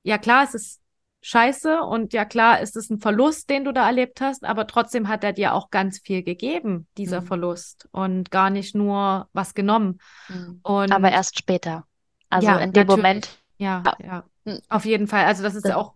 [0.03, 0.80] ja klar, es ist
[1.23, 5.09] scheiße und ja klar ist es ein Verlust, den du da erlebt hast, aber trotzdem
[5.09, 7.27] hat er dir auch ganz viel gegeben, dieser mhm.
[7.27, 9.99] Verlust und gar nicht nur was genommen.
[10.29, 10.61] Mhm.
[10.63, 11.85] Und aber erst später.
[12.31, 12.97] Also ja, in dem natürlich.
[12.97, 13.29] Moment.
[13.59, 14.59] Ja, ja, hm.
[14.71, 15.27] auf jeden Fall.
[15.27, 15.93] Also das ist das, auch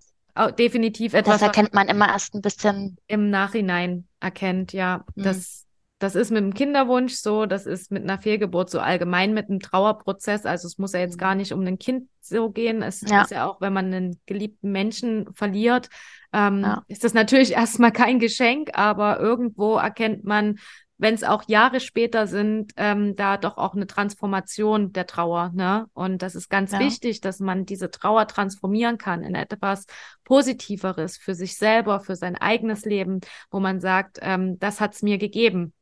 [0.58, 1.40] definitiv etwas.
[1.40, 5.04] Das erkennt man immer erst ein bisschen im Nachhinein erkennt, ja.
[5.14, 5.22] Mhm.
[5.22, 5.63] Das
[6.04, 9.60] das ist mit dem Kinderwunsch so, das ist mit einer Fehlgeburt so allgemein mit einem
[9.60, 10.44] Trauerprozess.
[10.44, 11.38] Also es muss ja jetzt gar mhm.
[11.38, 12.82] nicht um ein Kind so gehen.
[12.82, 13.22] Es ja.
[13.22, 15.88] ist ja auch, wenn man einen geliebten Menschen verliert,
[16.34, 16.82] ähm, ja.
[16.88, 20.58] ist das natürlich erstmal kein Geschenk, aber irgendwo erkennt man,
[20.98, 25.52] wenn es auch Jahre später sind, ähm, da doch auch eine Transformation der Trauer.
[25.54, 25.86] Ne?
[25.94, 26.80] Und das ist ganz ja.
[26.80, 29.86] wichtig, dass man diese Trauer transformieren kann in etwas
[30.24, 35.02] Positiveres für sich selber, für sein eigenes Leben, wo man sagt, ähm, das hat es
[35.02, 35.72] mir gegeben.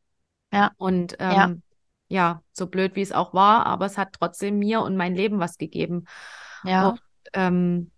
[0.52, 0.72] Ja.
[0.76, 1.54] Und ähm, ja.
[2.08, 2.42] ja.
[2.52, 5.58] so blöd wie es auch war, aber es hat trotzdem mir und mein Leben was
[5.58, 6.04] gegeben.
[6.64, 6.90] Ja.
[6.90, 7.00] Und,
[7.32, 7.90] ähm,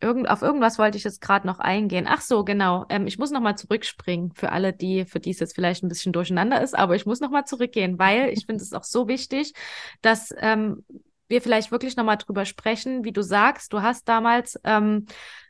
[0.00, 2.06] irgend, auf irgendwas wollte ich jetzt gerade noch eingehen.
[2.08, 2.86] Ach so, genau.
[2.88, 5.88] Ähm, ich muss noch mal zurückspringen für alle, die, für die es jetzt vielleicht ein
[5.88, 9.08] bisschen durcheinander ist, aber ich muss noch mal zurückgehen, weil ich finde es auch so
[9.08, 9.54] wichtig,
[10.02, 10.84] dass ähm,
[11.28, 15.06] wir vielleicht wirklich noch mal drüber sprechen, wie du sagst, du hast damals ähm,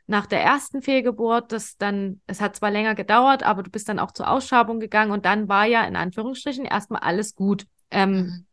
[0.07, 3.99] nach der ersten Fehlgeburt, das dann, es hat zwar länger gedauert, aber du bist dann
[3.99, 7.65] auch zur Ausschabung gegangen und dann war ja in Anführungsstrichen erstmal alles gut.
[7.91, 8.45] Ähm, mhm.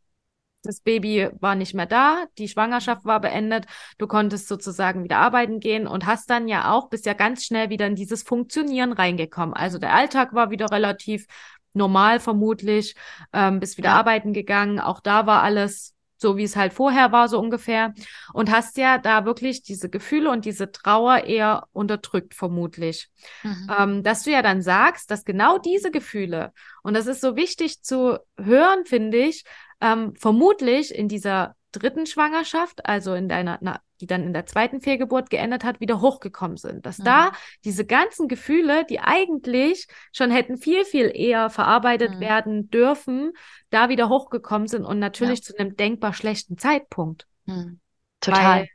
[0.62, 3.66] Das Baby war nicht mehr da, die Schwangerschaft war beendet,
[3.98, 7.70] du konntest sozusagen wieder arbeiten gehen und hast dann ja auch, bist ja ganz schnell
[7.70, 9.54] wieder in dieses Funktionieren reingekommen.
[9.54, 11.26] Also der Alltag war wieder relativ
[11.72, 12.96] normal vermutlich,
[13.32, 13.96] ähm, bist wieder ja.
[13.96, 17.94] arbeiten gegangen, auch da war alles so wie es halt vorher war, so ungefähr.
[18.32, 23.08] Und hast ja da wirklich diese Gefühle und diese Trauer eher unterdrückt, vermutlich.
[23.42, 23.70] Mhm.
[23.78, 26.52] Ähm, dass du ja dann sagst, dass genau diese Gefühle,
[26.82, 29.44] und das ist so wichtig zu hören, finde ich,
[29.80, 34.80] ähm, vermutlich in dieser dritten Schwangerschaft, also in deiner, na, die dann in der zweiten
[34.80, 36.86] Fehlgeburt geendet hat, wieder hochgekommen sind.
[36.86, 37.04] Dass mhm.
[37.04, 37.32] da
[37.64, 42.20] diese ganzen Gefühle, die eigentlich schon hätten viel, viel eher verarbeitet mhm.
[42.20, 43.32] werden dürfen,
[43.70, 45.44] da wieder hochgekommen sind und natürlich ja.
[45.46, 47.26] zu einem denkbar schlechten Zeitpunkt.
[47.46, 47.80] Mhm.
[48.20, 48.60] Total.
[48.60, 48.68] Weil,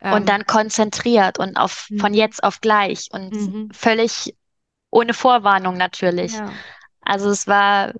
[0.00, 2.18] ähm, und dann konzentriert und auf von mhm.
[2.18, 3.70] jetzt auf gleich und mhm.
[3.72, 4.36] völlig
[4.90, 6.34] ohne Vorwarnung natürlich.
[6.34, 6.52] Ja.
[7.00, 7.92] Also es war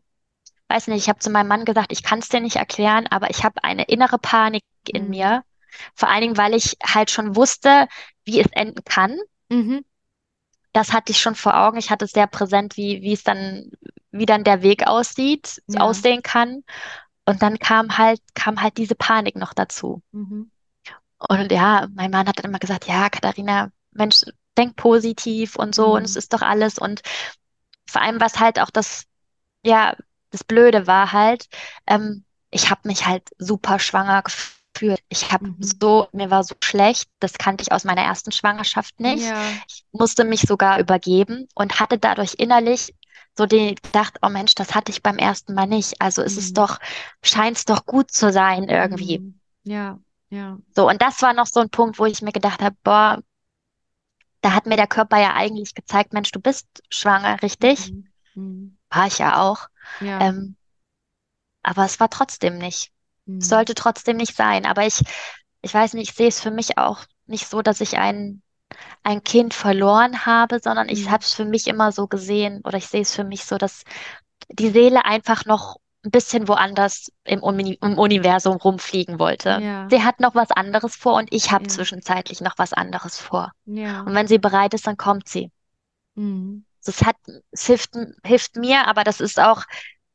[0.68, 3.31] weiß nicht, ich habe zu meinem Mann gesagt, ich kann es dir nicht erklären, aber
[3.31, 5.11] ich habe eine innere Panik in mhm.
[5.11, 5.45] mir.
[5.94, 7.88] Vor allen Dingen, weil ich halt schon wusste,
[8.24, 9.18] wie es enden kann.
[9.48, 9.84] Mhm.
[10.72, 11.78] Das hatte ich schon vor Augen.
[11.78, 13.70] Ich hatte sehr präsent, wie, wie es dann,
[14.10, 15.80] wie dann der Weg aussieht, ja.
[15.80, 16.62] aussehen kann.
[17.24, 20.02] Und dann kam halt, kam halt diese Panik noch dazu.
[20.12, 20.50] Mhm.
[21.18, 24.24] Und ja, mein Mann hat dann immer gesagt, ja, Katharina, Mensch,
[24.56, 26.18] denk positiv und so, und es mhm.
[26.18, 26.78] ist doch alles.
[26.78, 27.02] Und
[27.86, 29.04] vor allem, was halt auch das,
[29.64, 29.96] ja,
[30.30, 31.48] das Blöde war halt,
[31.86, 34.57] ähm, ich habe mich halt super schwanger gefühlt.
[35.09, 35.57] Ich habe mhm.
[35.61, 39.24] so, mir war so schlecht, das kannte ich aus meiner ersten Schwangerschaft nicht.
[39.24, 39.41] Ja.
[39.66, 42.95] Ich musste mich sogar übergeben und hatte dadurch innerlich
[43.37, 46.01] so den gedacht, oh Mensch, das hatte ich beim ersten Mal nicht.
[46.01, 46.39] Also ist mhm.
[46.41, 46.79] es doch,
[47.22, 49.20] scheint es doch gut zu sein irgendwie.
[49.20, 49.41] Mhm.
[49.62, 49.99] Ja,
[50.31, 50.59] ja.
[50.74, 53.22] So, und das war noch so ein Punkt, wo ich mir gedacht habe, boah,
[54.41, 57.93] da hat mir der Körper ja eigentlich gezeigt, Mensch, du bist schwanger, richtig?
[57.93, 58.09] Mhm.
[58.35, 58.79] mhm.
[58.91, 59.68] War ich ja auch.
[60.01, 60.20] Ja.
[60.20, 60.57] Ähm,
[61.62, 62.93] aber es war trotzdem nicht.
[63.29, 63.43] Mhm.
[63.43, 64.66] Sollte trotzdem nicht sein.
[64.66, 65.01] Aber ich
[65.62, 68.43] ich weiß nicht, ich sehe es für mich auch nicht so, dass ich ein,
[69.05, 71.11] ein Kind verloren habe, sondern ich Mhm.
[71.11, 73.85] habe es für mich immer so gesehen oder ich sehe es für mich so, dass
[74.51, 79.62] die Seele einfach noch ein bisschen woanders im, Uni im Universum rumfliegen wollte.
[79.62, 83.18] Ja, Sie hat noch was anderes vor und ich habe ja, zwischenzeitlich noch was anderes
[83.18, 83.53] vor.
[83.66, 84.03] ja.
[84.05, 85.51] Und wenn sie bereit ist, dann kommt sie.
[86.16, 86.64] Mhm.
[86.85, 87.16] Das hat,
[87.51, 87.91] es hilft,
[88.24, 89.64] hilft mir, aber das ist auch,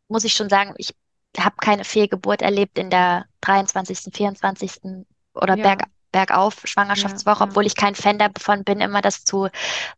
[0.08, 0.96] muss ich schon sagen, ich
[1.40, 5.08] habe keine Fehlgeburt erlebt in der 23., 24.
[5.34, 6.62] oder Berg, Ja, bergauf
[6.92, 7.46] ja, Schwangerschaftswoche, ja.
[7.46, 9.50] obwohl ich kein Fan davon bin, immer das zu,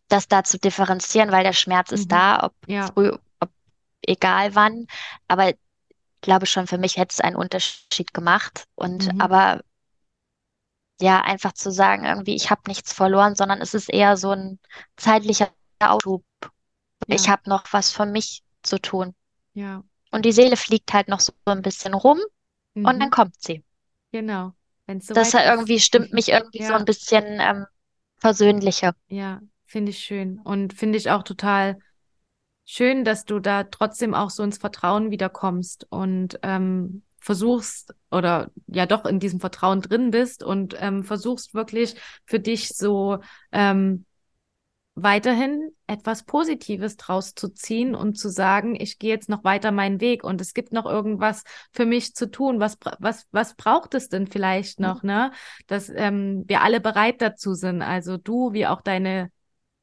[0.10, 2.12] das da zu differenzieren, weil der Schmerz ist Mhm.
[2.12, 3.52] da, ob früh, ob
[4.08, 4.88] egal wann.
[5.28, 5.58] Aber ich
[6.22, 8.66] glaube schon, für mich hätte es einen Unterschied gemacht.
[8.76, 9.20] Und Mhm.
[9.20, 9.62] aber
[11.02, 14.60] ja, einfach zu sagen, irgendwie, ich habe nichts verloren, sondern es ist eher so ein
[14.98, 16.24] zeitlicher Aufschub.
[17.10, 19.16] Ich Ja, habe noch was für mich zu tun.
[19.54, 19.84] ja.
[20.16, 22.20] Und die Seele fliegt halt noch so ein bisschen rum
[22.84, 23.12] und dann Mhm.
[23.12, 23.64] kommt sie.
[24.12, 24.54] Genau.
[24.88, 25.34] Es Das ist.
[25.34, 27.66] irgendwie stimmt mich irgendwie so ein Ja, bisschen ähm,
[28.18, 28.96] versöhnlicher.
[29.10, 30.40] ja, finde ich schön.
[30.44, 31.80] Und finde ich auch total
[32.66, 38.86] schön, dass du da trotzdem auch so ins Vertrauen wiederkommst und ähm, versuchst oder ja
[38.86, 41.96] doch in diesem Vertrauen drin bist und ähm, versuchst wirklich
[42.26, 43.20] für dich so
[43.52, 44.06] ähm,
[44.96, 50.00] weiterhin etwas Positives draus zu ziehen und zu sagen, ich gehe jetzt noch weiter meinen
[50.02, 51.44] Weg und es gibt noch irgendwas
[51.74, 52.60] für mich zu tun.
[52.60, 55.32] Was, was, was braucht es denn vielleicht noch, ne?
[55.68, 59.32] Dass ähm, wir alle bereit dazu sind, also du wie auch deine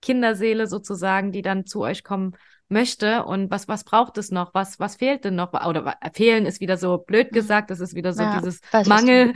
[0.01, 2.33] Kinderseele sozusagen, die dann zu euch kommen
[2.69, 4.55] möchte und was, was braucht es noch?
[4.55, 5.53] Was, was fehlt denn noch?
[5.53, 7.33] Oder fehlen ist wieder so blöd Mhm.
[7.33, 9.35] gesagt, das ist wieder so Ja, dieses Mangel.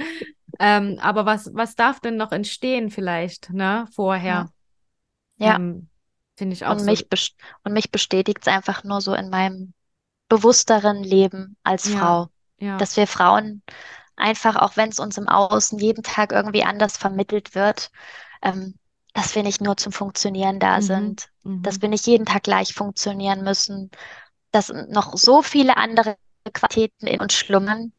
[0.58, 4.46] Ähm, aber was, was darf denn noch entstehen vielleicht, ne, vorher?
[4.46, 4.55] ja.
[5.40, 5.88] Ähm,
[6.36, 6.84] finde ich auch Und so.
[6.84, 7.06] mich,
[7.64, 9.72] und mich bestätigt es einfach nur so in meinem
[10.28, 12.28] bewussteren Leben als Ja, Frau,
[12.58, 12.78] ja.
[12.78, 13.62] dass wir Frauen
[14.16, 17.90] einfach, auch wenn es uns im Außen jeden Tag irgendwie anders vermittelt wird,
[18.42, 18.76] ähm,
[19.14, 21.30] dass wir nicht nur zum Funktionieren da Mhm, sind,
[21.62, 23.90] dass mhm, wir nicht jeden Tag gleich funktionieren müssen,
[24.52, 26.16] dass noch so viele andere
[26.52, 27.92] Qualitäten in uns schlummern,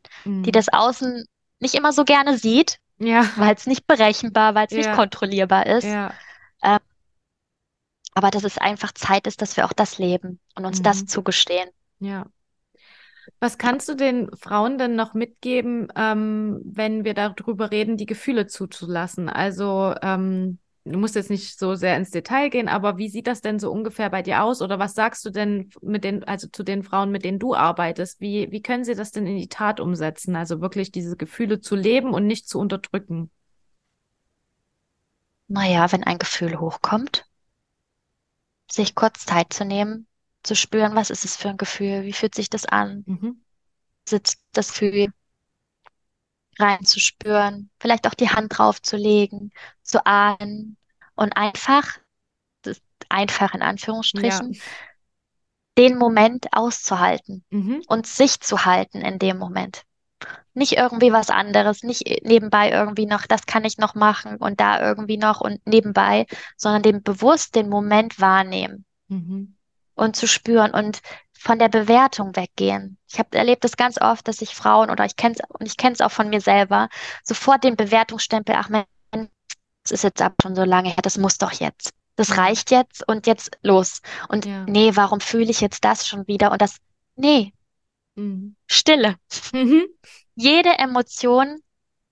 [0.45, 0.53] die mhm.
[0.53, 1.25] das Außen
[1.59, 5.67] nicht immer so gerne sieht, Ja, weil es nicht berechenbar, weil es nicht ja, kontrollierbar
[5.67, 5.99] ist.
[5.99, 6.21] ja,
[8.18, 11.07] aber dass es einfach Zeit ist, dass wir auch das leben und uns das mhm,
[11.07, 11.70] zugestehen.
[11.99, 12.26] ja.
[13.39, 18.47] Was kannst du den Frauen denn noch mitgeben, ähm, wenn wir darüber reden, die Gefühle
[18.47, 19.30] zuzulassen?
[19.30, 23.41] Also, ähm, du musst jetzt nicht so sehr ins Detail gehen, aber wie sieht das
[23.41, 24.63] denn so ungefähr bei dir aus?
[24.63, 28.20] Oder was sagst du denn mit den, also zu den Frauen, mit denen du arbeitest?
[28.20, 30.36] Wie, wie können sie das denn in die Tat umsetzen?
[30.36, 33.30] Also wirklich diese Gefühle zu leben und nicht zu unterdrücken.
[35.47, 37.28] Naja, wenn ein Gefühl hochkommt,
[38.72, 40.07] sich kurz Zeit zu nehmen,
[40.43, 43.41] zu spüren, was ist es für ein Gefühl, wie fühlt sich das an, Mhm.
[44.07, 45.07] sitzt das Gefühl
[46.59, 49.51] reinzuspüren, vielleicht auch die Hand draufzulegen,
[49.84, 50.78] zu atmen
[51.15, 51.99] und einfach,
[53.09, 53.68] einfach in Ja.
[53.70, 54.59] Anführungsstrichen,
[55.78, 57.84] den Moment auszuhalten Mhm.
[57.88, 59.84] und sich zu halten in dem Moment.
[60.53, 64.82] Nicht irgendwie was anderes, nicht nebenbei irgendwie noch, das kann ich noch machen und da
[64.82, 69.55] irgendwie noch und nebenbei, sondern dem bewusst den Moment wahrnehmen Mhm.
[69.95, 71.01] und zu spüren und
[71.34, 72.97] von der Bewertung weggehen.
[73.07, 75.78] Ich habe erlebt das ganz oft, dass sich Frauen oder ich kenne es und ich
[75.78, 76.89] kenne es auch von mir selber,
[77.24, 78.88] sofort den Bewertungsstempel, ach Mensch,
[79.84, 81.91] das ist jetzt aber schon so lange her, das muss doch jetzt.
[82.15, 82.36] Das Ja.
[82.36, 84.01] reicht jetzt und jetzt los.
[84.28, 84.65] Und Ja.
[84.68, 86.51] nee, warum fühle ich jetzt das schon wieder?
[86.51, 86.78] Und das,
[87.15, 87.53] nee,
[88.18, 88.55] Mhm.
[88.65, 89.15] Stille.
[89.53, 89.86] Mhm.
[90.36, 91.61] Jede Emotion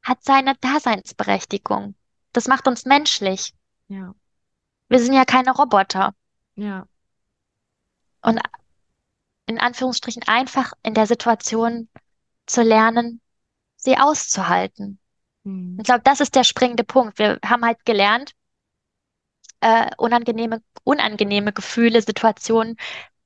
[0.04, 1.96] hat seine Daseinsberechtigung.
[2.32, 3.54] Das macht uns menschlich.
[3.88, 4.14] Ja.
[4.88, 6.14] Wir sind ja keine Roboter.
[6.56, 6.88] Ja.
[8.22, 8.40] Und
[9.48, 11.90] in Anführungsstrichen einfach in der Situation
[12.46, 13.20] zu lernen,
[13.78, 15.00] sie auszuhalten.
[15.44, 15.78] Mhm.
[15.80, 17.18] Ich glaube, das ist der springende Punkt.
[17.18, 18.34] Wir haben halt gelernt,
[19.62, 22.78] äh, unangenehme, unangenehme Gefühle, Situationen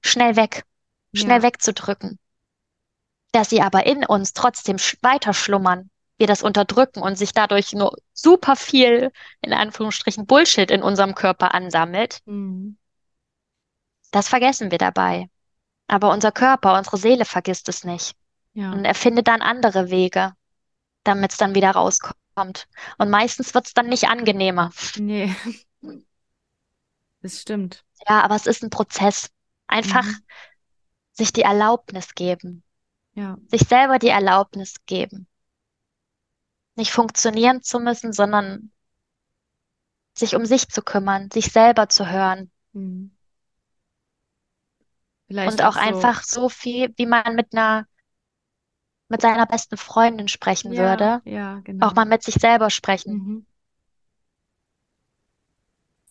[0.01, 0.63] schnell weg,
[1.13, 1.43] schnell Ja.
[1.43, 2.19] wegzudrücken.
[3.31, 7.95] Dass sie aber in uns trotzdem weiter schlummern, wir das unterdrücken und sich dadurch nur
[8.13, 9.11] super viel,
[9.41, 12.77] in Anführungsstrichen, Bullshit in unserem Körper ansammelt, Mhm.
[14.11, 15.29] das vergessen wir dabei.
[15.87, 18.15] Aber unser Körper, unsere Seele vergisst es nicht
[18.53, 18.71] Ja.
[18.71, 20.33] und erfindet dann andere Wege,
[21.03, 22.67] damit es dann wieder rauskommt.
[22.97, 24.71] Und meistens wird es dann nicht angenehmer.
[24.95, 25.35] Nee,
[27.21, 27.83] das stimmt.
[28.07, 29.29] Ja, aber es ist ein Prozess.
[29.67, 30.23] Einfach Mhm.
[31.13, 32.63] sich die Erlaubnis geben,
[33.19, 33.37] Ja.
[33.47, 35.27] sich selber die Erlaubnis geben,
[36.75, 38.71] nicht funktionieren zu müssen, sondern
[40.15, 43.11] sich um sich zu kümmern, sich selber zu hören Mhm.
[45.29, 45.81] und auch auch so.
[45.81, 47.85] einfach so viel, wie man mit einer
[49.09, 51.93] mit seiner besten Freundin sprechen Ja, würde, ja, auch genau.
[51.95, 53.13] mal mit sich selber sprechen.
[53.13, 53.45] Mhm.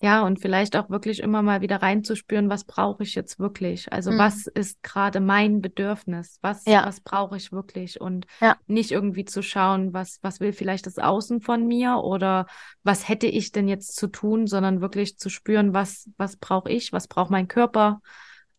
[0.01, 3.93] Ja, und vielleicht auch wirklich immer mal wieder reinzuspüren, was brauche ich jetzt wirklich?
[3.93, 4.19] Also Mhm.
[4.19, 6.39] was ist gerade mein Bedürfnis?
[6.41, 6.87] Was, Ja.
[6.87, 8.01] was brauche ich wirklich?
[8.01, 8.57] Und Ja.
[8.69, 12.47] nicht irgendwie zu schauen, was, was will vielleicht das Außen von mir oder
[12.85, 16.93] was hätte ich denn jetzt zu tun, sondern wirklich zu spüren, was, was brauche ich?
[16.93, 18.01] Was braucht mein Körper?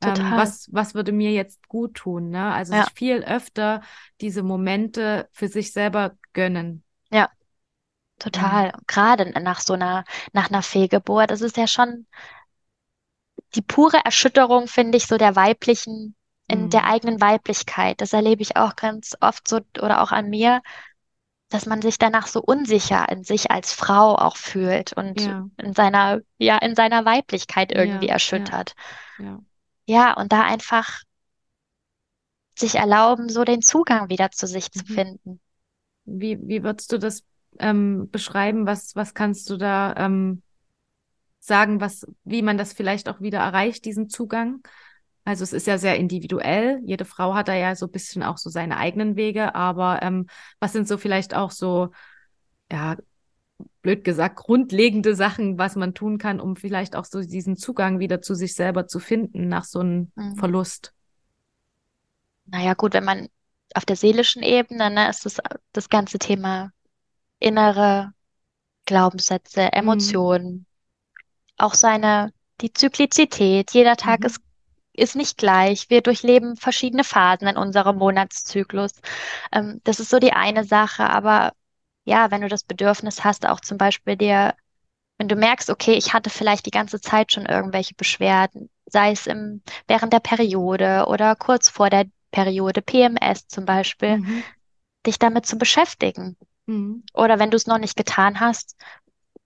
[0.02, 2.30] Ähm, was, was würde mir jetzt gut tun?
[2.30, 2.52] Ne?
[2.52, 2.84] Also Ja.
[2.84, 3.82] sich viel öfter
[4.20, 6.84] diese Momente für sich selber gönnen.
[8.20, 8.72] Total.
[8.88, 10.04] Gerade nach so einer,
[10.34, 12.06] nach einer Fehlgeburt, das ist ja schon
[13.56, 16.16] die pure Erschütterung, finde ich, so der weiblichen,
[16.48, 16.70] in Mhm.
[16.70, 18.02] der eigenen Weiblichkeit.
[18.02, 20.62] Das erlebe ich auch ganz oft so oder auch an mir,
[21.50, 25.74] dass man sich danach so unsicher in sich als Frau auch fühlt und Ja, in
[25.74, 28.14] seiner, ja, in seiner Weiblichkeit irgendwie ja.
[28.14, 28.74] erschüttert.
[29.18, 29.40] ja.
[29.88, 31.02] Ja, und da einfach
[32.56, 34.94] sich erlauben, so den Zugang wieder zu sich zu Mhm.
[34.94, 35.42] finden.
[36.06, 37.24] Wie, wie würdest du das
[37.60, 38.66] ähm, beschreiben?
[38.66, 40.44] Was, was kannst du da ähm,
[41.40, 44.62] sagen, was, wie man das vielleicht auch wieder erreicht, diesen Zugang?
[45.26, 46.82] Also es ist ja sehr individuell.
[46.86, 50.28] Jede Frau hat da ja so ein bisschen auch so seine eigenen Wege, aber ähm,
[50.60, 51.90] was sind so vielleicht auch so,
[52.72, 52.98] ja,
[53.82, 58.22] blöd gesagt, grundlegende Sachen, was man tun kann, um vielleicht auch so diesen Zugang wieder
[58.22, 60.36] zu sich selber zu finden nach so einem Mhm.
[60.36, 60.94] Verlust?
[62.46, 63.30] Naja, gut, wenn man
[63.76, 65.38] auf der seelischen Ebene, ne, ist das,
[65.74, 66.72] das ganze Thema
[67.40, 68.14] innere
[68.86, 70.66] Glaubenssätze, Emotionen,
[71.58, 73.72] auch seine, die Zyklizität.
[73.74, 74.26] Jeder Tag Mhm.
[74.26, 74.42] ist,
[74.94, 75.90] ist nicht gleich.
[75.90, 78.94] Wir durchleben verschiedene Phasen in unserem Monatszyklus.
[79.52, 81.54] Ähm, das ist so die eine Sache, aber
[82.06, 84.56] ja, wenn du das Bedürfnis hast, auch zum Beispiel dir,
[85.18, 89.28] wenn du merkst, okay, ich hatte vielleicht die ganze Zeit schon irgendwelche Beschwerden, sei es
[89.28, 94.44] im, während der Periode oder kurz vor der Periode, PMS zum Beispiel, Mhm.
[95.06, 96.38] dich damit zu beschäftigen.
[96.70, 97.04] Mhm.
[97.14, 98.76] Oder wenn du es noch nicht getan hast,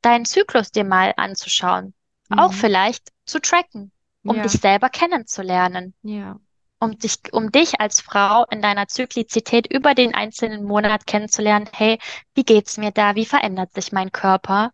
[0.01, 1.93] deinen Zyklus dir mal anzuschauen.
[2.29, 2.53] Auch Mhm.
[2.53, 3.91] vielleicht zu tracken,
[4.25, 6.39] um Ja, dich selber kennenzulernen, ja.
[6.79, 11.69] um dich, um dich als Frau in deiner Zyklizität über den einzelnen Monat kennenzulernen.
[11.73, 11.99] Hey,
[12.35, 13.15] wie geht's mir da?
[13.15, 14.71] Wie verändert sich mein Körper?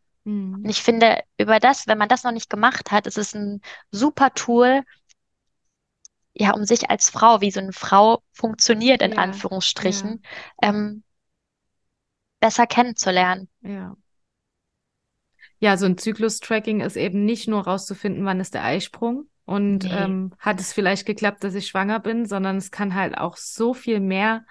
[0.63, 0.71] Und Mhm.
[0.71, 4.33] ich finde, über das, wenn man das noch nicht gemacht hat, ist es ein super
[4.33, 4.83] Tool,
[6.33, 10.21] ja, um sich als Frau, wie so eine Frau funktioniert, in Ja, Anführungsstrichen,
[10.61, 11.03] ähm,
[12.39, 13.49] besser kennenzulernen.
[13.61, 13.95] Ja.
[15.59, 19.89] Ja, so ein Zyklus-Tracking ist eben nicht nur rauszufinden, wann ist der Eisprung und Nee.
[19.91, 23.73] ähm, hat es vielleicht geklappt, dass ich schwanger bin, sondern es kann halt auch so
[23.73, 24.45] viel mehr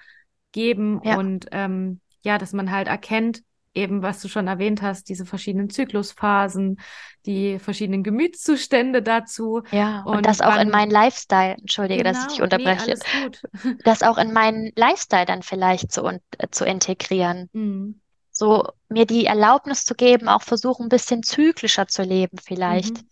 [0.53, 1.17] geben Ja.
[1.17, 3.43] und ähm, ja, dass man halt erkennt,
[3.79, 6.81] eben was du schon erwähnt hast, diese verschiedenen Zyklusphasen,
[7.27, 12.27] die verschiedenen Gemütszustände dazu Ja, und und das auch in meinen Lifestyle, entschuldige, dass ich
[12.27, 13.43] dich genau, nee, unterbreche, gut.
[13.85, 16.19] das auch in meinen Lifestyle dann vielleicht zu, äh,
[16.51, 17.49] zu integrieren.
[17.53, 18.01] Mhm.
[18.31, 23.03] So mir die Erlaubnis zu geben, auch versuchen, ein bisschen zyklischer zu leben vielleicht.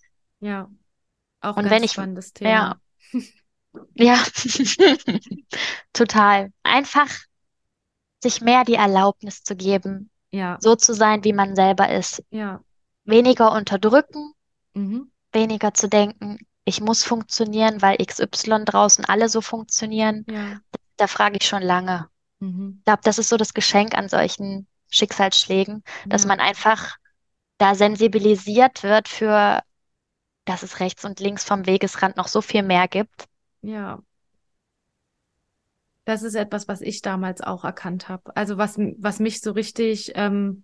[0.40, 0.46] Mhm.
[0.46, 0.68] Ja,
[1.40, 2.76] auch Und ganz wenn ich, spannendes ja,
[3.12, 3.82] Thema.
[3.94, 4.18] ja,
[5.92, 6.52] total.
[6.62, 7.08] Einfach
[8.22, 12.22] sich mehr die Erlaubnis zu geben, Ja, so zu sein, wie man selber ist.
[12.30, 12.60] ja.
[13.04, 14.32] Weniger unterdrücken,
[14.74, 15.10] Mhm.
[15.32, 20.24] weniger zu denken, ich muss funktionieren, weil XY draußen alle so funktionieren.
[20.28, 20.60] Ja.
[20.96, 22.08] Da frage ich schon lange.
[22.40, 22.76] Mhm.
[22.80, 26.28] Ich glaube, das ist so das Geschenk an solchen Schicksalsschlägen, dass Ja.
[26.28, 26.96] man einfach
[27.58, 29.62] da sensibilisiert wird für,
[30.44, 33.26] dass es rechts und links vom Wegesrand noch so viel mehr gibt.
[33.62, 34.00] Ja.
[36.06, 38.34] Das ist etwas, was ich damals auch erkannt habe.
[38.36, 40.62] Also was, was mich so richtig, ähm,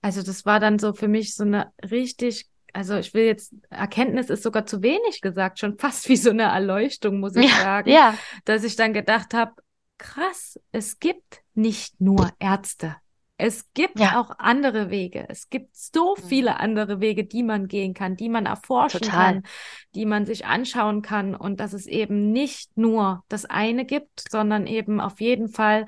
[0.00, 4.30] also das war dann so für mich so eine richtig, also ich will jetzt, Erkenntnis
[4.30, 7.90] ist sogar zu wenig gesagt, schon fast wie so eine Erleuchtung, muss ich Ja, sagen,
[7.90, 8.14] ja,
[8.46, 9.52] dass ich dann gedacht habe,
[9.98, 12.96] krass, es gibt nicht nur Ärzte.
[13.40, 15.24] Es gibt ja, auch andere Wege.
[15.28, 16.24] Es gibt so Mhm.
[16.28, 19.12] viele andere Wege, die man gehen kann, die man erforschen total.
[19.12, 19.44] kann,
[19.94, 24.66] die man sich anschauen kann und dass es eben nicht nur das eine gibt, sondern
[24.66, 25.86] eben auf jeden Fall,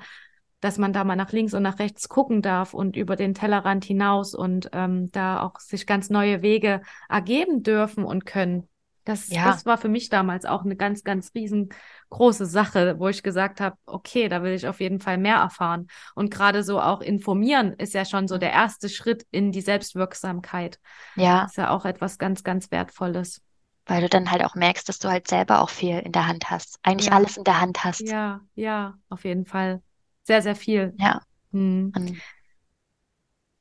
[0.61, 3.83] dass man da mal nach links und nach rechts gucken darf und über den Tellerrand
[3.83, 8.69] hinaus und ähm, da auch sich ganz neue Wege ergeben dürfen und können.
[9.03, 13.23] Das, Ja, das war für mich damals auch eine ganz, ganz riesengroße Sache, wo ich
[13.23, 15.87] gesagt habe, okay, da will ich auf jeden Fall mehr erfahren.
[16.15, 20.79] Und gerade so auch informieren ist ja schon so der erste Schritt in die Selbstwirksamkeit.
[21.15, 23.41] ja, Ist ja auch etwas ganz, ganz Wertvolles.
[23.85, 26.49] weil du dann halt auch merkst, dass du halt selber auch viel in der Hand
[26.49, 26.79] hast.
[26.83, 28.07] Eigentlich Ja, alles in der Hand hast.
[28.07, 29.81] ja, ja, auf jeden Fall.
[30.23, 30.93] Sehr, sehr viel.
[30.97, 31.19] Ja,
[31.51, 32.21] Hm.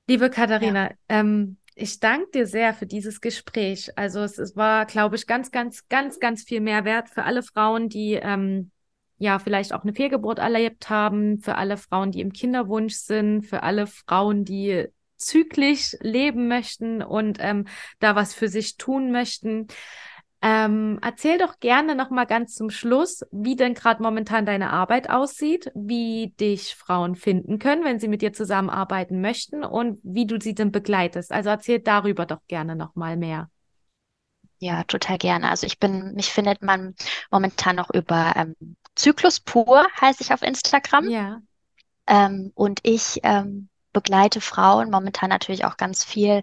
[0.06, 0.28] Liebe
[0.58, 3.90] ja, Katharina, ähm, ich danke dir sehr für dieses Gespräch.
[3.96, 7.88] Also es, es war, glaube ich, ganz, ganz, ganz, ganz viel Mehrwert für alle Frauen,
[7.88, 8.70] die ähm,
[9.18, 13.62] ja vielleicht auch eine Fehlgeburt erlebt haben, für alle Frauen, die im Kinderwunsch sind, für
[13.62, 17.66] alle Frauen, die zyklisch leben möchten und ähm,
[17.98, 19.66] da was für sich tun möchten.
[20.42, 25.10] Ähm, erzähl doch gerne noch mal ganz zum Schluss, wie denn gerade momentan deine Arbeit
[25.10, 30.40] aussieht, wie dich Frauen finden können, wenn sie mit dir zusammenarbeiten möchten und wie du
[30.40, 31.30] sie denn begleitest.
[31.30, 33.50] Also erzähl darüber doch gerne noch mal mehr.
[34.60, 35.50] Ja, total gerne.
[35.50, 36.94] Also ich bin, mich findet man
[37.30, 41.08] momentan noch über ähm, Zyklus pur, heiße ich auf Instagram.
[41.08, 41.40] Ja.
[42.06, 46.42] Ähm, und ich ähm, begleite Frauen momentan natürlich auch ganz viel,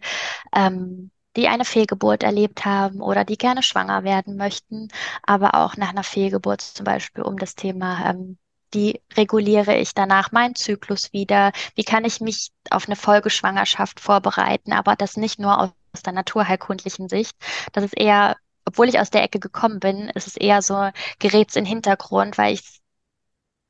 [0.56, 4.90] ähm, die eine Fehlgeburt erlebt haben oder die gerne schwanger werden möchten,
[5.24, 8.38] aber auch nach einer Fehlgeburt zum Beispiel um das Thema, ähm,
[8.74, 11.54] wie reguliere ich danach meinen Zyklus wieder?
[11.76, 14.74] Wie kann ich mich auf eine Folgeschwangerschaft vorbereiten?
[14.74, 15.72] Aber das nicht nur aus,
[16.06, 17.36] der naturheilkundlichen Sicht.
[17.72, 18.36] Das ist eher,
[18.66, 22.38] obwohl ich aus der Ecke gekommen bin, ist es eher so, gerät's in den Hintergrund,
[22.38, 22.82] weil ich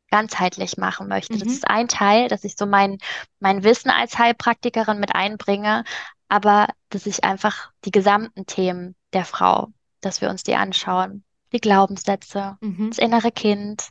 [0.09, 1.35] ganzheitlich machen möchte.
[1.35, 1.39] Mhm.
[1.39, 2.97] Das ist ein Teil, dass ich so mein,
[3.39, 5.83] mein Wissen als Heilpraktikerin mit einbringe,
[6.29, 9.69] aber dass ich einfach die gesamten Themen der Frau,
[10.01, 12.89] dass wir uns die anschauen, die Glaubenssätze, mhm.
[12.89, 13.89] das innere Kind,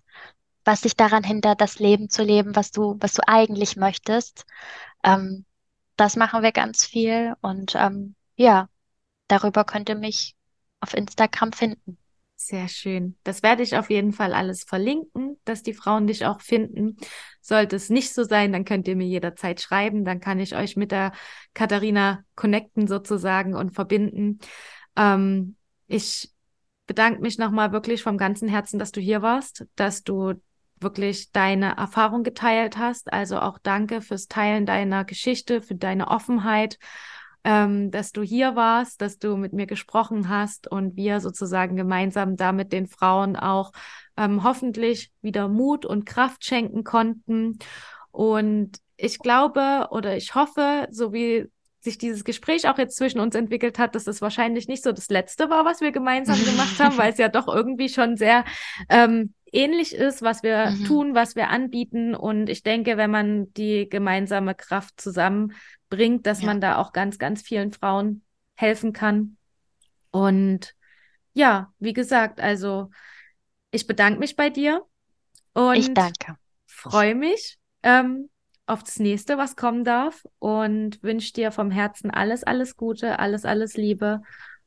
[0.64, 4.44] was dich daran hindert, das Leben zu leben, was du, was du eigentlich möchtest.
[5.04, 5.44] Ähm,
[5.96, 8.68] das machen wir ganz viel und ähm, ja,
[9.28, 10.34] darüber könnt ihr mich
[10.80, 11.98] auf Instagram finden.
[12.36, 13.16] Sehr schön.
[13.24, 16.96] Das werde ich auf jeden Fall alles verlinken, dass die Frauen dich auch finden.
[17.40, 20.04] Sollte es nicht so sein, dann könnt ihr mir jederzeit schreiben.
[20.04, 21.12] Dann kann ich euch mit der
[21.54, 24.38] Katharina connecten sozusagen und verbinden.
[24.96, 26.30] Ähm, ich
[26.86, 30.34] bedanke mich nochmal wirklich vom ganzen Herzen, dass du hier warst, dass du
[30.78, 33.12] wirklich deine Erfahrung geteilt hast.
[33.12, 36.78] Also auch danke fürs Teilen deiner Geschichte, für deine Offenheit
[37.46, 42.36] ähm, dass du hier warst, dass du mit mir gesprochen hast und wir sozusagen gemeinsam
[42.36, 43.70] damit den Frauen auch
[44.16, 47.58] ähm, hoffentlich wieder Mut und Kraft schenken konnten.
[48.10, 51.48] Und ich glaube oder ich hoffe, so wie
[51.86, 55.08] sich dieses Gespräch auch jetzt zwischen uns entwickelt hat, dass es wahrscheinlich nicht so das
[55.08, 58.44] letzte war, was wir gemeinsam gemacht haben, weil es ja doch irgendwie schon sehr
[58.88, 60.84] ähm, ähnlich ist, was wir mhm.
[60.84, 62.14] tun, was wir anbieten.
[62.14, 65.52] Und ich denke, wenn man die gemeinsame Kraft zusammen
[65.88, 66.46] bringt, dass ja.
[66.46, 68.22] man da auch ganz, ganz vielen Frauen
[68.54, 69.36] helfen kann.
[70.10, 70.74] Und
[71.34, 72.90] ja, wie gesagt, also
[73.70, 74.84] ich bedanke mich bei dir
[75.54, 76.36] und ich danke.
[76.66, 78.28] Freue mich ähm,
[78.66, 83.44] auf das nächste, was kommen darf und wünsche dir vom Herzen alles, alles Gute, alles,
[83.44, 84.22] alles Liebe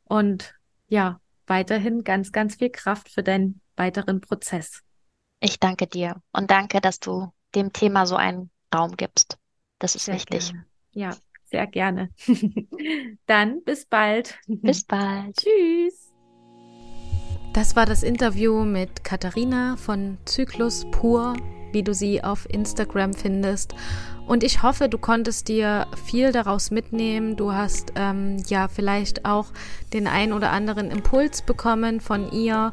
[0.06, 0.56] und
[0.88, 4.82] ja, weiterhin ganz, ganz viel Kraft für deinen weiteren Prozess.
[5.40, 9.38] Ich danke dir und danke, dass du dem Thema so einen Raum gibst.
[9.80, 10.52] Das ist Sehr wichtig.
[10.52, 10.66] Gerne.
[10.92, 12.10] Ja, sehr gerne.
[13.26, 14.38] Dann bis bald.
[14.48, 15.36] Bis bald.
[15.38, 15.99] Tschüss.
[17.60, 21.36] Das war das Interview mit Katharina von Zyklus Pur,
[21.74, 23.76] wie du sie auf Instagram findest.
[24.26, 27.36] Und ich hoffe, du konntest dir viel daraus mitnehmen.
[27.36, 29.48] Du hast ähm, ja vielleicht auch
[29.92, 32.72] den ein oder anderen Impuls bekommen von ihr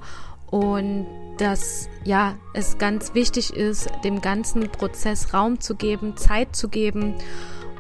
[0.53, 1.05] und
[1.39, 7.17] dass ja es ganz wichtig ist, dem ganzen Prozess Raum zu geben, Zeit zu geben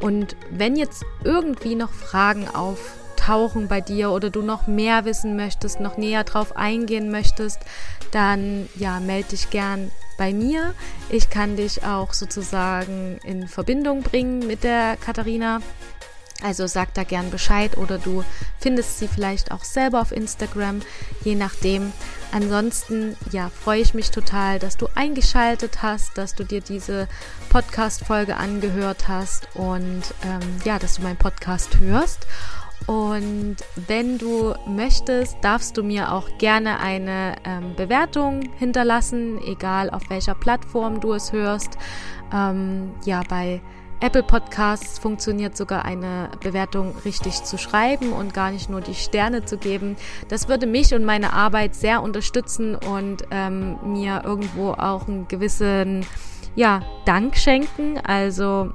[0.00, 2.48] und wenn jetzt irgendwie noch Fragen
[3.26, 7.60] auftauchen bei dir oder du noch mehr wissen möchtest, noch näher drauf eingehen möchtest,
[8.12, 10.74] dann ja, melde dich gern bei mir.
[11.08, 15.60] Ich kann dich auch sozusagen in Verbindung bringen mit der Katharina.
[16.42, 18.22] Also sag da gern Bescheid oder du
[18.60, 20.82] findest sie vielleicht auch selber auf Instagram,
[21.24, 21.92] je nachdem.
[22.30, 27.08] Ansonsten, ja, freue ich mich total, dass du eingeschaltet hast, dass du dir diese
[27.48, 32.26] Podcast-Folge angehört hast und ähm, ja, dass du meinen Podcast hörst.
[32.86, 33.56] Und
[33.88, 40.34] wenn du möchtest, darfst du mir auch gerne eine ähm, Bewertung hinterlassen, egal auf welcher
[40.34, 41.78] Plattform du es hörst.
[42.32, 43.60] Ähm, ja, bei
[44.00, 49.44] Apple Podcasts funktioniert sogar eine Bewertung richtig zu schreiben und gar nicht nur die Sterne
[49.44, 49.96] zu geben.
[50.28, 56.04] Das würde mich und meine Arbeit sehr unterstützen und ähm, mir irgendwo auch einen gewissen
[56.54, 57.98] ja, Dank schenken.
[57.98, 58.70] Also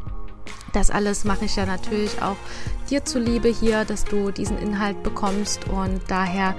[0.73, 2.37] das alles mache ich ja natürlich auch
[2.89, 6.55] dir zuliebe hier, dass du diesen Inhalt bekommst und daher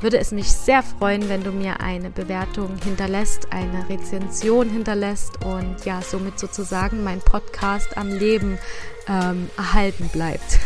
[0.00, 5.84] würde es mich sehr freuen, wenn du mir eine Bewertung hinterlässt, eine Rezension hinterlässt und
[5.84, 8.58] ja, somit sozusagen mein Podcast am Leben
[9.08, 10.58] ähm, erhalten bleibt.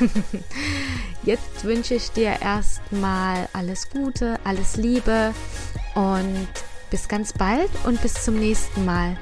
[1.22, 5.32] Jetzt wünsche ich dir erstmal alles Gute, alles Liebe
[5.94, 6.48] und
[6.90, 9.16] bis ganz bald und bis zum nächsten Mal.